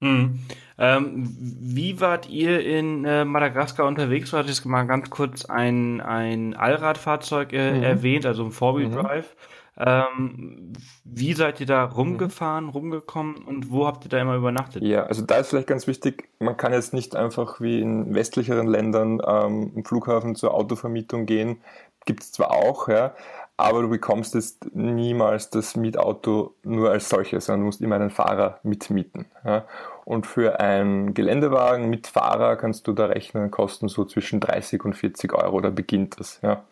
Hm. 0.02 0.40
Ähm, 0.78 1.30
wie 1.40 2.02
wart 2.02 2.28
ihr 2.28 2.60
in 2.60 3.06
äh, 3.06 3.24
Madagaskar 3.24 3.88
unterwegs? 3.88 4.32
Du 4.32 4.38
hattest 4.38 4.66
mal 4.66 4.84
ganz 4.84 5.10
kurz 5.10 5.46
ein, 5.46 6.02
ein 6.02 6.56
Allradfahrzeug 6.56 7.54
äh, 7.54 7.72
mhm. 7.72 7.84
erwähnt, 7.84 8.26
also 8.26 8.44
ein 8.44 8.52
Four-Wheel-Drive. 8.52 9.34
Mhm. 9.78 9.84
Ähm, 9.84 10.74
wie 11.06 11.34
seid 11.34 11.62
ihr 11.62 11.68
da 11.68 11.86
rumgefahren, 11.86 12.66
mhm. 12.66 12.72
rumgekommen 12.72 13.36
und 13.46 13.72
wo 13.72 13.88
habt 13.88 14.04
ihr 14.06 14.10
da 14.10 14.20
immer 14.20 14.36
übernachtet? 14.36 14.84
Ja, 14.84 15.04
also 15.04 15.22
da 15.22 15.36
ist 15.36 15.52
vielleicht 15.52 15.68
ganz 15.68 15.88
wichtig, 15.88 16.28
man 16.40 16.58
kann 16.58 16.74
jetzt 16.74 16.94
nicht 16.94 17.16
einfach 17.16 17.62
wie 17.62 17.80
in 17.80 18.14
westlicheren 18.14 18.68
Ländern 18.68 19.22
ähm, 19.26 19.72
im 19.74 19.86
Flughafen 19.86 20.36
zur 20.36 20.54
Autovermietung 20.54 21.26
gehen. 21.26 21.62
Gibt 22.06 22.24
es 22.24 22.32
zwar 22.34 22.52
auch, 22.52 22.90
ja, 22.90 23.14
aber 23.58 23.82
du 23.84 23.90
bekommst 23.90 24.34
jetzt 24.34 24.74
niemals 24.74 25.50
das 25.50 25.76
Mietauto 25.76 26.56
nur 26.64 26.92
als 26.92 27.10
solches, 27.10 27.46
sondern 27.46 27.62
du 27.62 27.66
musst 27.68 27.82
immer 27.82 27.96
einen 27.96 28.10
Fahrer 28.10 28.60
mitmieten. 28.64 29.26
Ja. 29.46 29.66
Und 30.04 30.26
für 30.26 30.60
einen 30.60 31.14
Geländewagen 31.14 31.90
mit 31.90 32.08
Fahrer 32.08 32.56
kannst 32.56 32.88
du 32.88 32.94
da 32.94 33.06
rechnen, 33.06 33.52
kosten 33.52 33.88
so 33.88 34.06
zwischen 34.06 34.40
30 34.40 34.84
und 34.84 34.94
40 34.94 35.34
Euro, 35.34 35.62
da 35.62 35.70
beginnt 35.70 36.20
das. 36.20 36.40
Ja, 36.42 36.64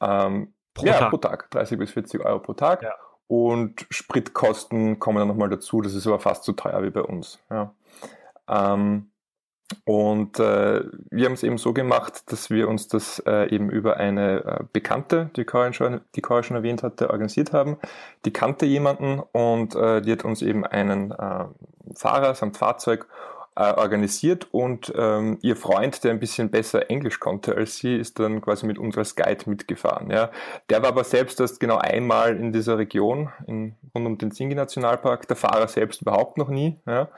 ähm, 0.00 0.52
pro, 0.74 0.86
ja 0.86 0.98
Tag. 0.98 1.10
pro 1.10 1.16
Tag, 1.16 1.50
30 1.50 1.78
bis 1.78 1.90
40 1.90 2.24
Euro 2.24 2.38
pro 2.38 2.52
Tag. 2.52 2.82
Ja. 2.82 2.94
Und 3.26 3.86
Spritkosten 3.90 4.98
kommen 4.98 5.18
dann 5.18 5.28
nochmal 5.28 5.48
dazu, 5.48 5.80
das 5.82 5.94
ist 5.94 6.06
aber 6.06 6.18
fast 6.18 6.44
so 6.44 6.52
teuer 6.52 6.82
wie 6.82 6.90
bei 6.90 7.02
uns. 7.02 7.38
Ja. 7.50 7.72
Ähm, 8.48 9.10
und 9.84 10.38
äh, 10.38 10.82
wir 11.10 11.26
haben 11.26 11.34
es 11.34 11.42
eben 11.42 11.58
so 11.58 11.72
gemacht, 11.72 12.32
dass 12.32 12.50
wir 12.50 12.68
uns 12.68 12.88
das 12.88 13.20
äh, 13.26 13.54
eben 13.54 13.70
über 13.70 13.98
eine 13.98 14.44
äh, 14.44 14.64
Bekannte, 14.72 15.30
die 15.36 15.44
Corin 15.44 15.72
schon, 15.72 16.00
die 16.16 16.20
Corin 16.20 16.42
schon 16.42 16.56
erwähnt 16.56 16.82
hatte, 16.82 17.10
organisiert 17.10 17.52
haben. 17.52 17.76
Die 18.24 18.32
kannte 18.32 18.66
jemanden 18.66 19.20
und 19.32 19.74
äh, 19.74 20.00
die 20.02 20.12
hat 20.12 20.24
uns 20.24 20.42
eben 20.42 20.64
einen 20.64 21.12
äh, 21.12 21.44
Fahrer 21.94 22.34
samt 22.34 22.56
Fahrzeug 22.56 23.06
organisiert 23.60 24.48
und 24.52 24.92
ähm, 24.96 25.38
ihr 25.42 25.56
Freund, 25.56 26.02
der 26.04 26.12
ein 26.12 26.20
bisschen 26.20 26.50
besser 26.50 26.90
Englisch 26.90 27.20
konnte 27.20 27.56
als 27.56 27.76
sie, 27.76 27.96
ist 27.96 28.18
dann 28.18 28.40
quasi 28.40 28.66
mit 28.66 28.78
uns 28.78 28.96
als 28.96 29.16
Guide 29.16 29.48
mitgefahren. 29.48 30.10
Ja. 30.10 30.30
Der 30.68 30.82
war 30.82 30.88
aber 30.88 31.04
selbst 31.04 31.40
erst 31.40 31.60
genau 31.60 31.76
einmal 31.76 32.36
in 32.36 32.52
dieser 32.52 32.78
Region, 32.78 33.30
in, 33.46 33.76
rund 33.94 34.06
um 34.06 34.18
den 34.18 34.32
Zingi 34.32 34.54
Nationalpark, 34.54 35.28
der 35.28 35.36
Fahrer 35.36 35.68
selbst 35.68 36.02
überhaupt 36.02 36.38
noch 36.38 36.48
nie. 36.48 36.80
Ja. 36.86 37.08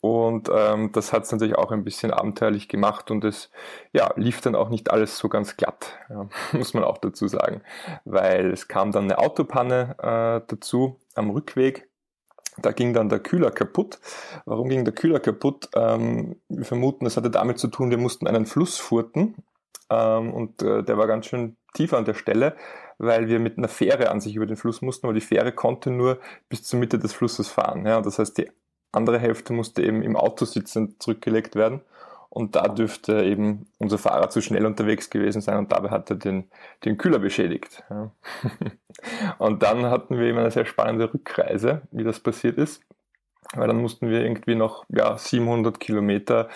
Und 0.00 0.48
ähm, 0.54 0.92
das 0.92 1.12
hat 1.12 1.24
es 1.24 1.32
natürlich 1.32 1.56
auch 1.56 1.72
ein 1.72 1.84
bisschen 1.84 2.10
abenteuerlich 2.10 2.68
gemacht 2.68 3.10
und 3.10 3.22
es 3.22 3.50
ja, 3.92 4.10
lief 4.16 4.40
dann 4.40 4.54
auch 4.54 4.70
nicht 4.70 4.90
alles 4.90 5.18
so 5.18 5.28
ganz 5.28 5.58
glatt, 5.58 5.98
ja, 6.08 6.26
muss 6.52 6.72
man 6.72 6.84
auch 6.84 6.98
dazu 6.98 7.28
sagen. 7.28 7.60
Weil 8.04 8.50
es 8.50 8.66
kam 8.66 8.92
dann 8.92 9.04
eine 9.04 9.18
Autopanne 9.18 9.96
äh, 9.98 10.46
dazu 10.46 10.98
am 11.14 11.30
Rückweg 11.30 11.89
da 12.58 12.72
ging 12.72 12.92
dann 12.92 13.08
der 13.08 13.20
Kühler 13.20 13.50
kaputt. 13.50 13.98
Warum 14.44 14.68
ging 14.68 14.84
der 14.84 14.94
Kühler 14.94 15.20
kaputt? 15.20 15.68
Ähm, 15.74 16.36
wir 16.48 16.64
vermuten, 16.64 17.04
das 17.04 17.16
hatte 17.16 17.30
damit 17.30 17.58
zu 17.58 17.68
tun, 17.68 17.90
wir 17.90 17.98
mussten 17.98 18.26
einen 18.26 18.46
Fluss 18.46 18.76
furten 18.76 19.36
ähm, 19.90 20.32
und 20.32 20.62
äh, 20.62 20.82
der 20.82 20.98
war 20.98 21.06
ganz 21.06 21.26
schön 21.26 21.56
tief 21.74 21.92
an 21.92 22.04
der 22.04 22.14
Stelle, 22.14 22.56
weil 22.98 23.28
wir 23.28 23.40
mit 23.40 23.58
einer 23.58 23.68
Fähre 23.68 24.10
an 24.10 24.20
sich 24.20 24.36
über 24.36 24.46
den 24.46 24.56
Fluss 24.56 24.82
mussten, 24.82 25.06
aber 25.06 25.14
die 25.14 25.20
Fähre 25.20 25.52
konnte 25.52 25.90
nur 25.90 26.18
bis 26.48 26.62
zur 26.64 26.78
Mitte 26.78 26.98
des 26.98 27.12
Flusses 27.12 27.48
fahren. 27.48 27.86
Ja? 27.86 28.00
Das 28.00 28.18
heißt, 28.18 28.38
die 28.38 28.50
andere 28.92 29.18
Hälfte 29.18 29.52
musste 29.52 29.82
eben 29.82 30.02
im 30.02 30.16
Auto 30.16 30.44
sitzend 30.44 31.02
zurückgelegt 31.02 31.54
werden. 31.54 31.80
Und 32.30 32.54
da 32.54 32.68
dürfte 32.68 33.24
eben 33.24 33.66
unser 33.78 33.98
Fahrer 33.98 34.30
zu 34.30 34.40
schnell 34.40 34.64
unterwegs 34.64 35.10
gewesen 35.10 35.40
sein 35.40 35.58
und 35.58 35.72
dabei 35.72 35.90
hat 35.90 36.10
er 36.10 36.16
den, 36.16 36.44
den 36.84 36.96
Kühler 36.96 37.18
beschädigt. 37.18 37.82
Ja. 37.90 38.12
und 39.38 39.64
dann 39.64 39.86
hatten 39.86 40.16
wir 40.16 40.26
eben 40.26 40.38
eine 40.38 40.52
sehr 40.52 40.64
spannende 40.64 41.12
Rückreise, 41.12 41.82
wie 41.90 42.04
das 42.04 42.20
passiert 42.20 42.56
ist. 42.56 42.82
Weil 43.54 43.66
dann 43.66 43.82
mussten 43.82 44.08
wir 44.08 44.22
irgendwie 44.22 44.54
noch 44.54 44.84
ja, 44.90 45.18
700 45.18 45.80
Kilometer 45.80 46.48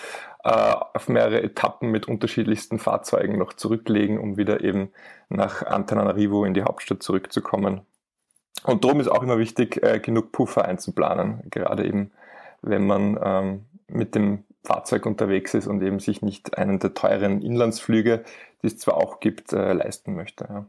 äh, 0.45 0.49
auf 0.49 1.09
mehrere 1.09 1.43
Etappen 1.43 1.91
mit 1.91 2.07
unterschiedlichsten 2.07 2.79
Fahrzeugen 2.79 3.37
noch 3.37 3.51
zurücklegen, 3.51 4.17
um 4.17 4.37
wieder 4.37 4.63
eben 4.63 4.91
nach 5.27 5.61
Antananarivo 5.61 6.45
in 6.45 6.53
die 6.53 6.63
Hauptstadt 6.63 7.03
zurückzukommen. 7.03 7.81
Und 8.63 8.85
darum 8.85 9.01
ist 9.01 9.09
auch 9.09 9.23
immer 9.23 9.39
wichtig, 9.39 9.83
äh, 9.83 9.99
genug 9.99 10.31
Puffer 10.31 10.63
einzuplanen, 10.63 11.41
gerade 11.49 11.85
eben 11.85 12.11
wenn 12.61 12.87
man 12.87 13.19
ähm, 13.21 13.65
mit 13.87 14.15
dem 14.15 14.43
Fahrzeug 14.65 15.05
unterwegs 15.05 15.53
ist 15.53 15.67
und 15.67 15.81
eben 15.81 15.99
sich 15.99 16.21
nicht 16.21 16.57
einen 16.57 16.79
der 16.79 16.93
teuren 16.93 17.41
Inlandsflüge, 17.41 18.23
die 18.61 18.67
es 18.67 18.77
zwar 18.77 18.97
auch 18.97 19.19
gibt, 19.19 19.53
äh, 19.53 19.73
leisten 19.73 20.15
möchte. 20.15 20.45
Ja. 20.49 20.65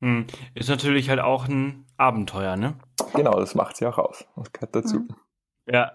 Hm. 0.00 0.26
Ist 0.54 0.68
natürlich 0.68 1.08
halt 1.08 1.20
auch 1.20 1.48
ein 1.48 1.86
Abenteuer, 1.96 2.56
ne? 2.56 2.74
Genau, 3.14 3.38
das 3.40 3.54
macht 3.54 3.76
sie 3.76 3.86
auch 3.86 3.98
aus. 3.98 4.26
Das 4.36 4.52
gehört 4.52 4.76
dazu. 4.76 4.96
Mhm. 5.00 5.08
Ja. 5.66 5.92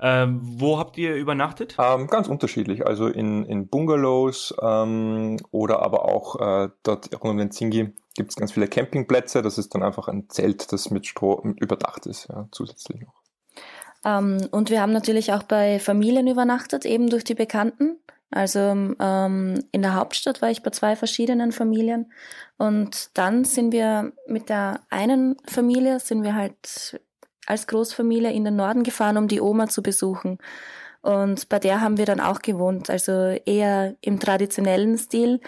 Ähm, 0.00 0.40
wo 0.42 0.78
habt 0.78 0.98
ihr 0.98 1.14
übernachtet? 1.14 1.76
Ähm, 1.78 2.08
ganz 2.08 2.26
unterschiedlich. 2.26 2.84
Also 2.84 3.06
in, 3.06 3.44
in 3.46 3.68
Bungalows 3.68 4.52
ähm, 4.60 5.36
oder 5.52 5.82
aber 5.82 6.04
auch 6.04 6.40
äh, 6.40 6.68
dort 6.82 7.12
rund 7.12 7.30
um 7.30 7.38
den 7.38 7.52
Zingi 7.52 7.94
gibt 8.16 8.30
es 8.30 8.36
ganz 8.36 8.52
viele 8.52 8.66
Campingplätze. 8.66 9.42
Das 9.42 9.56
ist 9.56 9.74
dann 9.74 9.84
einfach 9.84 10.08
ein 10.08 10.28
Zelt, 10.28 10.72
das 10.72 10.90
mit 10.90 11.06
Stroh 11.06 11.40
überdacht 11.60 12.06
ist, 12.06 12.28
ja, 12.28 12.48
zusätzlich 12.50 13.02
noch. 13.02 13.23
Ähm, 14.04 14.48
und 14.50 14.70
wir 14.70 14.80
haben 14.80 14.92
natürlich 14.92 15.32
auch 15.32 15.42
bei 15.42 15.78
Familien 15.78 16.26
übernachtet, 16.26 16.84
eben 16.84 17.08
durch 17.08 17.24
die 17.24 17.34
Bekannten. 17.34 17.96
Also 18.30 18.58
ähm, 18.58 19.64
in 19.70 19.82
der 19.82 19.94
Hauptstadt 19.94 20.42
war 20.42 20.50
ich 20.50 20.62
bei 20.62 20.70
zwei 20.70 20.96
verschiedenen 20.96 21.52
Familien. 21.52 22.12
Und 22.58 23.10
dann 23.14 23.44
sind 23.44 23.72
wir 23.72 24.12
mit 24.26 24.48
der 24.48 24.80
einen 24.90 25.36
Familie, 25.46 26.00
sind 26.00 26.22
wir 26.24 26.34
halt 26.34 27.00
als 27.46 27.66
Großfamilie 27.66 28.32
in 28.32 28.44
den 28.44 28.56
Norden 28.56 28.82
gefahren, 28.82 29.18
um 29.18 29.28
die 29.28 29.40
Oma 29.40 29.68
zu 29.68 29.82
besuchen. 29.82 30.38
Und 31.02 31.48
bei 31.48 31.58
der 31.58 31.80
haben 31.80 31.98
wir 31.98 32.06
dann 32.06 32.20
auch 32.20 32.40
gewohnt, 32.40 32.88
also 32.88 33.12
eher 33.12 33.94
im 34.00 34.18
traditionellen 34.18 34.96
Stil 34.96 35.40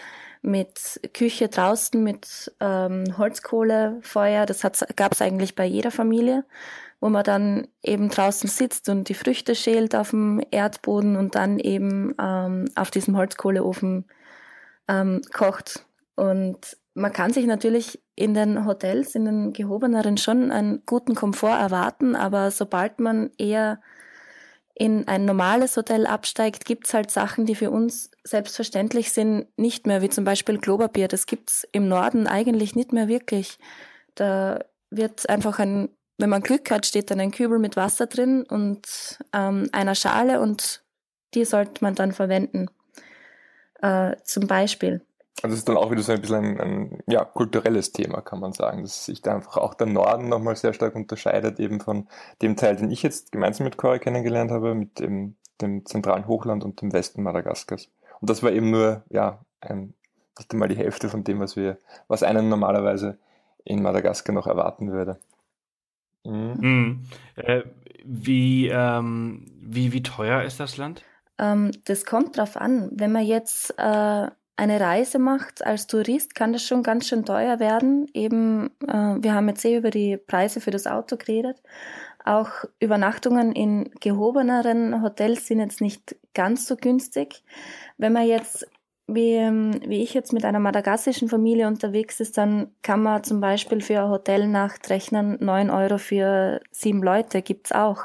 mit 0.43 1.01
Küche 1.15 1.49
draußen, 1.49 2.03
mit 2.03 2.53
ähm, 2.61 3.17
Holzkohlefeuer. 3.17 4.47
Das 4.47 4.61
gab 4.95 5.13
es 5.13 5.23
eigentlich 5.23 5.55
bei 5.55 5.65
jeder 5.65 5.91
Familie 5.91 6.45
wo 7.01 7.09
man 7.09 7.25
dann 7.25 7.69
eben 7.83 8.09
draußen 8.09 8.49
sitzt 8.49 8.89
und 8.89 9.09
die 9.09 9.15
Früchte 9.15 9.55
schält 9.55 9.95
auf 9.95 10.11
dem 10.11 10.41
Erdboden 10.51 11.17
und 11.17 11.35
dann 11.35 11.59
eben 11.59 12.15
ähm, 12.21 12.67
auf 12.75 12.91
diesem 12.91 13.17
Holzkohleofen 13.17 14.07
ähm, 14.89 15.21
kocht. 15.33 15.85
Und 16.15 16.77
man 16.95 17.13
kann 17.13 17.33
sich 17.33 17.47
natürlich 17.47 18.03
in 18.15 18.33
den 18.33 18.65
Hotels, 18.65 19.15
in 19.15 19.27
den 19.27 19.53
gehobeneren 19.53 20.17
schon 20.17 20.51
einen 20.51 20.83
guten 20.87 21.15
Komfort 21.15 21.59
erwarten, 21.59 22.17
aber 22.17 22.51
sobald 22.51 22.99
man 23.01 23.31
eher 23.37 23.81
in 24.79 25.09
ein 25.09 25.25
normales 25.25 25.77
Hotel 25.77 26.07
absteigt, 26.07 26.67
gibt's 26.67 26.93
halt 26.93 27.11
Sachen, 27.11 27.47
die 27.47 27.55
für 27.55 27.71
uns 27.71 28.11
selbstverständlich 28.25 29.11
sind, 29.11 29.47
nicht 29.57 29.87
mehr, 29.87 30.03
wie 30.03 30.11
zum 30.11 30.25
Beispiel 30.25 30.59
Klopapier. 30.59 31.09
Das 31.09 31.25
gibt's 31.25 31.67
im 31.73 31.89
Norden 31.89 32.27
eigentlich 32.27 32.77
nicht 32.77 32.93
mehr 32.93 33.09
wirklich. 33.09 33.59
Da 34.15 34.61
wird 34.91 35.31
einfach 35.31 35.59
ein, 35.59 35.89
wenn 36.19 36.31
man 36.31 36.43
Glück 36.43 36.71
hat, 36.71 36.87
steht 36.87 37.11
dann 37.11 37.21
ein 37.21 37.31
Kübel 37.31 37.59
mit 37.59 37.77
Wasser 37.77 38.07
drin 38.07 38.45
und 38.45 39.19
ähm, 39.33 39.69
einer 39.73 39.95
Schale 39.95 40.41
und 40.41 40.83
die 41.35 41.45
sollte 41.45 41.85
man 41.85 41.95
dann 41.95 42.13
verwenden. 42.13 42.69
Äh, 43.83 44.17
zum 44.25 44.47
Beispiel. 44.47 45.03
Also 45.43 45.53
das 45.53 45.59
ist 45.59 45.69
dann 45.69 45.77
auch 45.77 45.91
wieder 45.91 46.03
so 46.03 46.13
ein 46.13 46.21
bisschen 46.21 46.37
ein, 46.37 46.61
ein 46.61 47.03
ja, 47.07 47.25
kulturelles 47.25 47.93
Thema, 47.93 48.23
kann 48.23 48.41
man 48.41 48.55
sagen, 48.55 48.83
dass 48.83 49.05
sich 49.05 49.21
da 49.21 49.35
einfach 49.35 49.59
auch 49.59 49.75
der 49.75 49.87
Norden 49.87 50.31
nochmal 50.31 50.57
sehr 50.57 50.73
stark 50.73 50.95
unterscheidet, 50.95 51.61
eben 51.61 51.81
von 51.81 52.09
dem 52.41 52.57
Teil, 52.57 52.77
den 52.77 52.91
ich 52.91 53.03
jetzt 53.03 53.33
gemeinsam 53.33 53.65
mit 53.65 53.77
Corey 53.77 53.99
kennengelernt 53.99 54.51
habe, 54.51 54.75
mit 54.75 54.99
dem, 54.99 55.37
dem 55.61 55.85
zentralen 55.85 56.27
Hochland 56.27 56.65
und 56.65 56.81
dem 56.81 56.93
Westen 56.95 57.23
Madagaskars. 57.23 57.89
Und 58.21 58.31
das 58.31 58.43
war 58.43 58.51
eben 58.51 58.71
nur, 58.71 59.03
ja, 59.11 59.41
ein, 59.61 59.93
nicht 60.39 60.53
einmal 60.53 60.69
die 60.69 60.77
Hälfte 60.77 61.11
von 61.11 61.23
dem, 61.23 61.39
was 61.39 61.55
wir, 61.55 61.77
was 62.09 62.23
einen 62.23 62.49
normalerweise 62.49 63.19
in 63.65 63.83
Madagaskar 63.83 64.35
noch 64.35 64.47
erwarten 64.47 64.91
würde. 64.91 65.19
Mhm. 66.27 66.57
Mhm. 66.61 67.03
Äh, 67.37 67.63
wie, 68.05 68.69
ähm, 68.69 69.47
wie, 69.61 69.93
wie 69.93 70.03
teuer 70.03 70.43
ist 70.43 70.61
das 70.61 70.77
Land? 70.77 71.03
Ähm, 71.39 71.71
das 71.85 72.05
kommt 72.05 72.37
drauf 72.37 72.57
an. 72.57 72.89
Wenn 72.93 73.13
man 73.13 73.25
jetzt 73.25 73.75
äh, 73.79 74.27
eine 74.57 74.81
Reise 74.81 75.19
macht 75.19 75.65
als 75.65 75.87
Tourist, 75.87 76.35
kann 76.35 76.53
das 76.53 76.63
schon 76.63 76.83
ganz 76.83 77.09
schön 77.09 77.25
teuer 77.25 77.61
werden. 77.61 78.09
Eben, 78.15 78.71
äh, 78.87 79.17
wir 79.21 79.35
haben 79.35 79.49
jetzt 79.49 79.65
eh 79.65 79.77
über 79.77 79.91
die 79.91 80.17
Preise 80.17 80.61
für 80.61 80.71
das 80.71 80.87
Auto 80.87 81.17
geredet. 81.17 81.63
Auch 82.25 82.51
Übernachtungen 82.81 83.53
in 83.53 83.91
gehobeneren 84.01 85.03
Hotels 85.03 85.47
sind 85.47 85.61
jetzt 85.61 85.81
nicht 85.81 86.17
ganz 86.35 86.67
so 86.67 86.77
günstig. 86.77 87.45
Wenn 87.99 88.13
man 88.13 88.27
jetzt, 88.27 88.67
wie, 89.09 89.35
ähm, 89.35 89.81
wie 89.87 90.03
ich 90.03 90.15
jetzt 90.15 90.33
mit 90.33 90.45
einer 90.45 90.59
madagassischen 90.59 91.29
Familie 91.29 91.69
unterwegs 91.69 92.19
ist, 92.21 92.37
dann 92.39 92.73
kann 92.83 93.03
man 93.03 93.23
zum 93.23 93.41
Beispiel 93.41 93.81
für 93.81 94.01
eine 94.01 94.11
Hotelnacht 94.11 94.91
rechnen, 94.91 95.39
neun 95.41 95.71
Euro 95.71 95.99
für 95.99 96.61
sieben 96.73 97.03
Leute 97.03 97.43
gibt's 97.43 97.73
auch. 97.73 98.05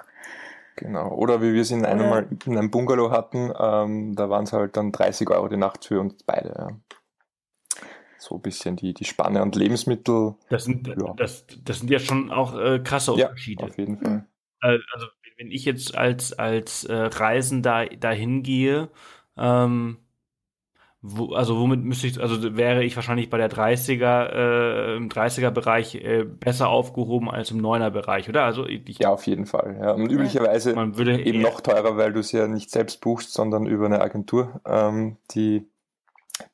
Genau. 0.75 1.13
Oder 1.13 1.41
wie 1.41 1.53
wir 1.53 1.62
es 1.62 1.72
in 1.72 1.86
einem 1.86 2.10
Mal 2.10 2.27
in 2.46 2.58
einem 2.58 2.72
Bungalow 2.72 3.12
hatten, 3.12 3.51
ähm, 3.60 4.15
da 4.15 4.29
waren 4.29 4.46
es 4.46 4.53
halt 4.53 4.77
dann 4.77 4.91
30 4.91 5.29
Euro 5.29 5.48
die 5.48 5.58
Nacht 5.58 5.86
für 5.86 6.00
uns 6.00 6.24
beide. 6.24 6.53
Ja. 6.58 6.70
So 8.17 8.36
ein 8.36 8.41
bisschen 8.41 8.75
die, 8.75 8.93
die 8.93 9.05
Spanne 9.05 9.41
und 9.41 9.55
Lebensmittel. 9.55 10.36
Das 10.50 10.65
sind, 10.65 10.88
ja. 10.88 11.13
das, 11.17 11.46
das 11.63 11.79
sind 11.79 11.89
ja 11.89 12.00
schon 12.00 12.31
auch 12.31 12.58
äh, 12.58 12.79
krasse 12.79 13.13
Unterschiede. 13.13 13.63
Ja, 13.63 13.70
auf 13.70 13.77
jeden 13.77 13.98
Fall. 13.98 14.25
Äh, 14.62 14.77
also 14.93 15.08
wenn 15.38 15.51
ich 15.51 15.65
jetzt 15.65 15.98
als, 15.98 16.34
als 16.34 16.84
äh, 16.84 16.93
Reisender 16.93 17.88
dahin 17.88 18.43
gehe, 18.43 18.89
ähm, 19.38 19.98
wo, 21.03 21.34
also 21.34 21.60
womit 21.60 21.84
müsste 21.84 22.05
ich, 22.05 22.22
also 22.22 22.55
wäre 22.55 22.84
ich 22.84 22.96
wahrscheinlich 22.96 23.31
bei 23.31 23.38
der 23.38 23.50
30er, 23.50 24.29
äh, 24.29 24.98
im 24.98 25.10
30er-Bereich 25.10 25.96
äh, 25.96 26.24
besser 26.24 26.70
aufgehoben 26.70 27.29
als 27.29 27.50
im 27.50 27.60
9er-Bereich, 27.60 28.29
oder? 28.29 28.43
Also 28.43 28.67
ich, 28.67 29.00
ja, 29.00 29.10
auf 29.10 29.25
jeden 29.25 29.48
Fall. 29.48 29.79
Ja. 29.81 29.93
Und 29.93 30.12
üblicherweise 30.12 30.75
man 30.75 30.98
würde 30.98 31.20
eben 31.20 31.41
noch 31.41 31.62
teurer, 31.62 31.98
weil 31.98 32.13
du 32.13 32.20
es 32.20 32.31
ja 32.31 32.48
nicht 32.48 32.70
selbst 32.70 33.01
buchst, 33.01 33.34
sondern 33.34 33.65
über 33.65 33.88
eine 33.88 34.01
Agentur, 34.01 34.62
ähm, 34.63 35.17
die, 35.31 35.67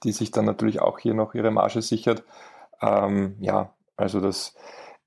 die 0.04 0.14
sich 0.14 0.32
dann 0.32 0.46
natürlich 0.46 0.80
auch 0.80 1.00
hier 1.00 1.14
noch 1.14 1.34
ihre 1.34 1.52
Marge 1.52 1.82
sichert. 1.82 2.24
Ähm, 2.82 3.36
ja, 3.42 3.74
also 3.98 4.22
das 4.22 4.56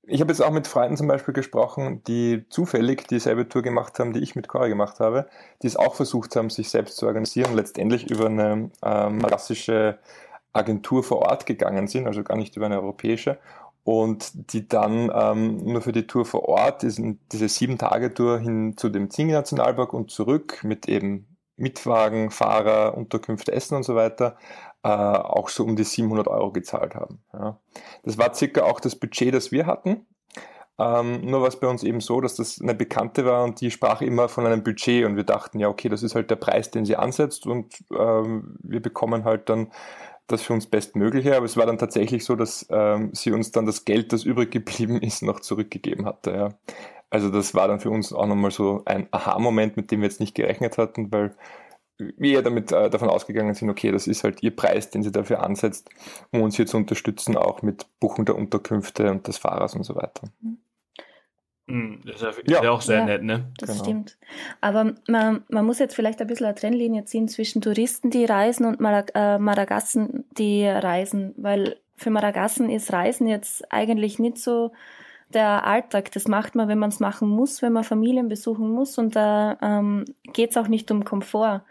ich 0.03 0.19
habe 0.19 0.31
jetzt 0.31 0.41
auch 0.41 0.51
mit 0.51 0.67
Freunden 0.67 0.97
zum 0.97 1.07
Beispiel 1.07 1.33
gesprochen, 1.33 2.03
die 2.05 2.45
zufällig 2.49 3.07
dieselbe 3.07 3.47
Tour 3.47 3.61
gemacht 3.61 3.99
haben, 3.99 4.13
die 4.13 4.19
ich 4.19 4.35
mit 4.35 4.47
Cora 4.47 4.67
gemacht 4.67 4.99
habe, 4.99 5.27
die 5.61 5.67
es 5.67 5.75
auch 5.75 5.95
versucht 5.95 6.35
haben, 6.35 6.49
sich 6.49 6.69
selbst 6.69 6.97
zu 6.97 7.05
organisieren, 7.05 7.55
letztendlich 7.55 8.09
über 8.09 8.25
eine 8.25 8.71
ähm, 8.83 9.21
klassische 9.21 9.99
Agentur 10.53 11.03
vor 11.03 11.19
Ort 11.19 11.45
gegangen 11.45 11.87
sind, 11.87 12.07
also 12.07 12.23
gar 12.23 12.35
nicht 12.35 12.55
über 12.57 12.65
eine 12.65 12.81
europäische, 12.81 13.37
und 13.83 14.53
die 14.53 14.67
dann 14.67 15.11
ähm, 15.13 15.63
nur 15.63 15.81
für 15.81 15.91
die 15.91 16.07
Tour 16.07 16.25
vor 16.25 16.47
Ort, 16.49 16.83
diese 16.83 17.49
Sieben-Tage-Tour 17.49 18.39
hin 18.39 18.77
zu 18.77 18.89
dem 18.89 19.09
Zingi-Nationalpark 19.09 19.93
und 19.93 20.11
zurück 20.11 20.63
mit 20.63 20.87
eben 20.87 21.27
Mitwagen, 21.57 22.31
Fahrer, 22.31 22.97
Unterkünfte, 22.97 23.51
Essen 23.51 23.75
und 23.75 23.83
so 23.83 23.95
weiter, 23.95 24.35
äh, 24.83 24.89
auch 24.89 25.49
so 25.49 25.63
um 25.63 25.75
die 25.75 25.83
700 25.83 26.27
Euro 26.27 26.51
gezahlt 26.51 26.95
haben. 26.95 27.19
Ja. 27.33 27.57
Das 28.03 28.17
war 28.17 28.33
circa 28.33 28.63
auch 28.63 28.79
das 28.79 28.95
Budget, 28.95 29.33
das 29.33 29.51
wir 29.51 29.65
hatten. 29.65 30.05
Ähm, 30.79 31.21
nur 31.21 31.41
war 31.41 31.47
es 31.47 31.59
bei 31.59 31.67
uns 31.67 31.83
eben 31.83 32.01
so, 32.01 32.21
dass 32.21 32.35
das 32.35 32.59
eine 32.59 32.73
Bekannte 32.73 33.25
war 33.25 33.43
und 33.43 33.61
die 33.61 33.69
sprach 33.69 34.01
immer 34.01 34.29
von 34.29 34.45
einem 34.45 34.63
Budget 34.63 35.05
und 35.05 35.15
wir 35.15 35.23
dachten, 35.23 35.59
ja, 35.59 35.67
okay, 35.67 35.89
das 35.89 36.01
ist 36.01 36.15
halt 36.15 36.31
der 36.31 36.37
Preis, 36.37 36.71
den 36.71 36.85
sie 36.85 36.95
ansetzt 36.95 37.45
und 37.45 37.75
ähm, 37.95 38.55
wir 38.63 38.81
bekommen 38.81 39.23
halt 39.23 39.49
dann 39.49 39.71
das 40.27 40.41
für 40.41 40.53
uns 40.53 40.65
Bestmögliche. 40.65 41.35
Aber 41.35 41.45
es 41.45 41.57
war 41.57 41.65
dann 41.65 41.77
tatsächlich 41.77 42.25
so, 42.25 42.35
dass 42.35 42.65
ähm, 42.71 43.11
sie 43.13 43.31
uns 43.31 43.51
dann 43.51 43.65
das 43.65 43.85
Geld, 43.85 44.13
das 44.13 44.23
übrig 44.23 44.51
geblieben 44.51 44.97
ist, 45.01 45.21
noch 45.21 45.41
zurückgegeben 45.41 46.05
hatte. 46.05 46.31
Ja. 46.31 46.49
Also 47.09 47.29
das 47.29 47.53
war 47.53 47.67
dann 47.67 47.79
für 47.79 47.91
uns 47.91 48.13
auch 48.13 48.25
nochmal 48.25 48.51
so 48.51 48.81
ein 48.85 49.07
Aha-Moment, 49.11 49.77
mit 49.77 49.91
dem 49.91 50.01
wir 50.01 50.07
jetzt 50.07 50.21
nicht 50.21 50.33
gerechnet 50.33 50.77
hatten, 50.77 51.11
weil 51.11 51.35
wir 52.17 52.31
ja 52.31 52.41
damit 52.41 52.71
äh, 52.71 52.89
davon 52.89 53.09
ausgegangen 53.09 53.53
sind, 53.53 53.69
okay, 53.69 53.91
das 53.91 54.07
ist 54.07 54.23
halt 54.23 54.43
ihr 54.43 54.55
Preis, 54.55 54.89
den 54.89 55.03
sie 55.03 55.11
dafür 55.11 55.43
ansetzt, 55.43 55.89
um 56.31 56.41
uns 56.41 56.55
hier 56.55 56.65
zu 56.65 56.77
unterstützen, 56.77 57.37
auch 57.37 57.61
mit 57.61 57.85
Buchung 57.99 58.25
der 58.25 58.35
Unterkünfte 58.35 59.11
und 59.11 59.27
des 59.27 59.37
Fahrers 59.37 59.75
und 59.75 59.83
so 59.83 59.95
weiter. 59.95 60.27
Mhm. 61.71 62.01
Das 62.05 62.21
ist 62.21 62.41
ja, 62.47 62.63
ja 62.63 62.71
auch 62.71 62.81
sehr 62.81 62.99
ja, 62.99 63.05
nett, 63.05 63.23
ne? 63.23 63.51
Das 63.57 63.71
genau. 63.71 63.83
stimmt. 63.83 64.17
Aber 64.59 64.93
man, 65.07 65.43
man 65.49 65.65
muss 65.65 65.79
jetzt 65.79 65.95
vielleicht 65.95 66.19
ein 66.19 66.27
bisschen 66.27 66.47
eine 66.47 66.55
Trennlinie 66.55 67.05
ziehen 67.05 67.27
zwischen 67.27 67.61
Touristen, 67.61 68.09
die 68.09 68.25
reisen 68.25 68.65
und 68.65 68.79
Marag 68.81 69.11
äh, 69.15 69.37
Maragassen, 69.39 70.25
die 70.37 70.65
reisen, 70.65 71.33
weil 71.37 71.77
für 71.95 72.09
Maragassen 72.09 72.69
ist 72.69 72.91
Reisen 72.91 73.27
jetzt 73.27 73.71
eigentlich 73.71 74.19
nicht 74.19 74.37
so 74.37 74.71
der 75.33 75.65
Alltag. 75.65 76.11
Das 76.11 76.27
macht 76.27 76.55
man, 76.55 76.67
wenn 76.67 76.79
man 76.79 76.89
es 76.89 76.99
machen 76.99 77.29
muss, 77.29 77.61
wenn 77.61 77.73
man 77.73 77.83
Familien 77.83 78.29
besuchen 78.29 78.69
muss 78.69 78.97
und 78.97 79.15
da 79.15 79.57
ähm, 79.61 80.05
geht 80.33 80.51
es 80.51 80.57
auch 80.57 80.67
nicht 80.67 80.91
um 80.91 81.03
Komfort. 81.03 81.63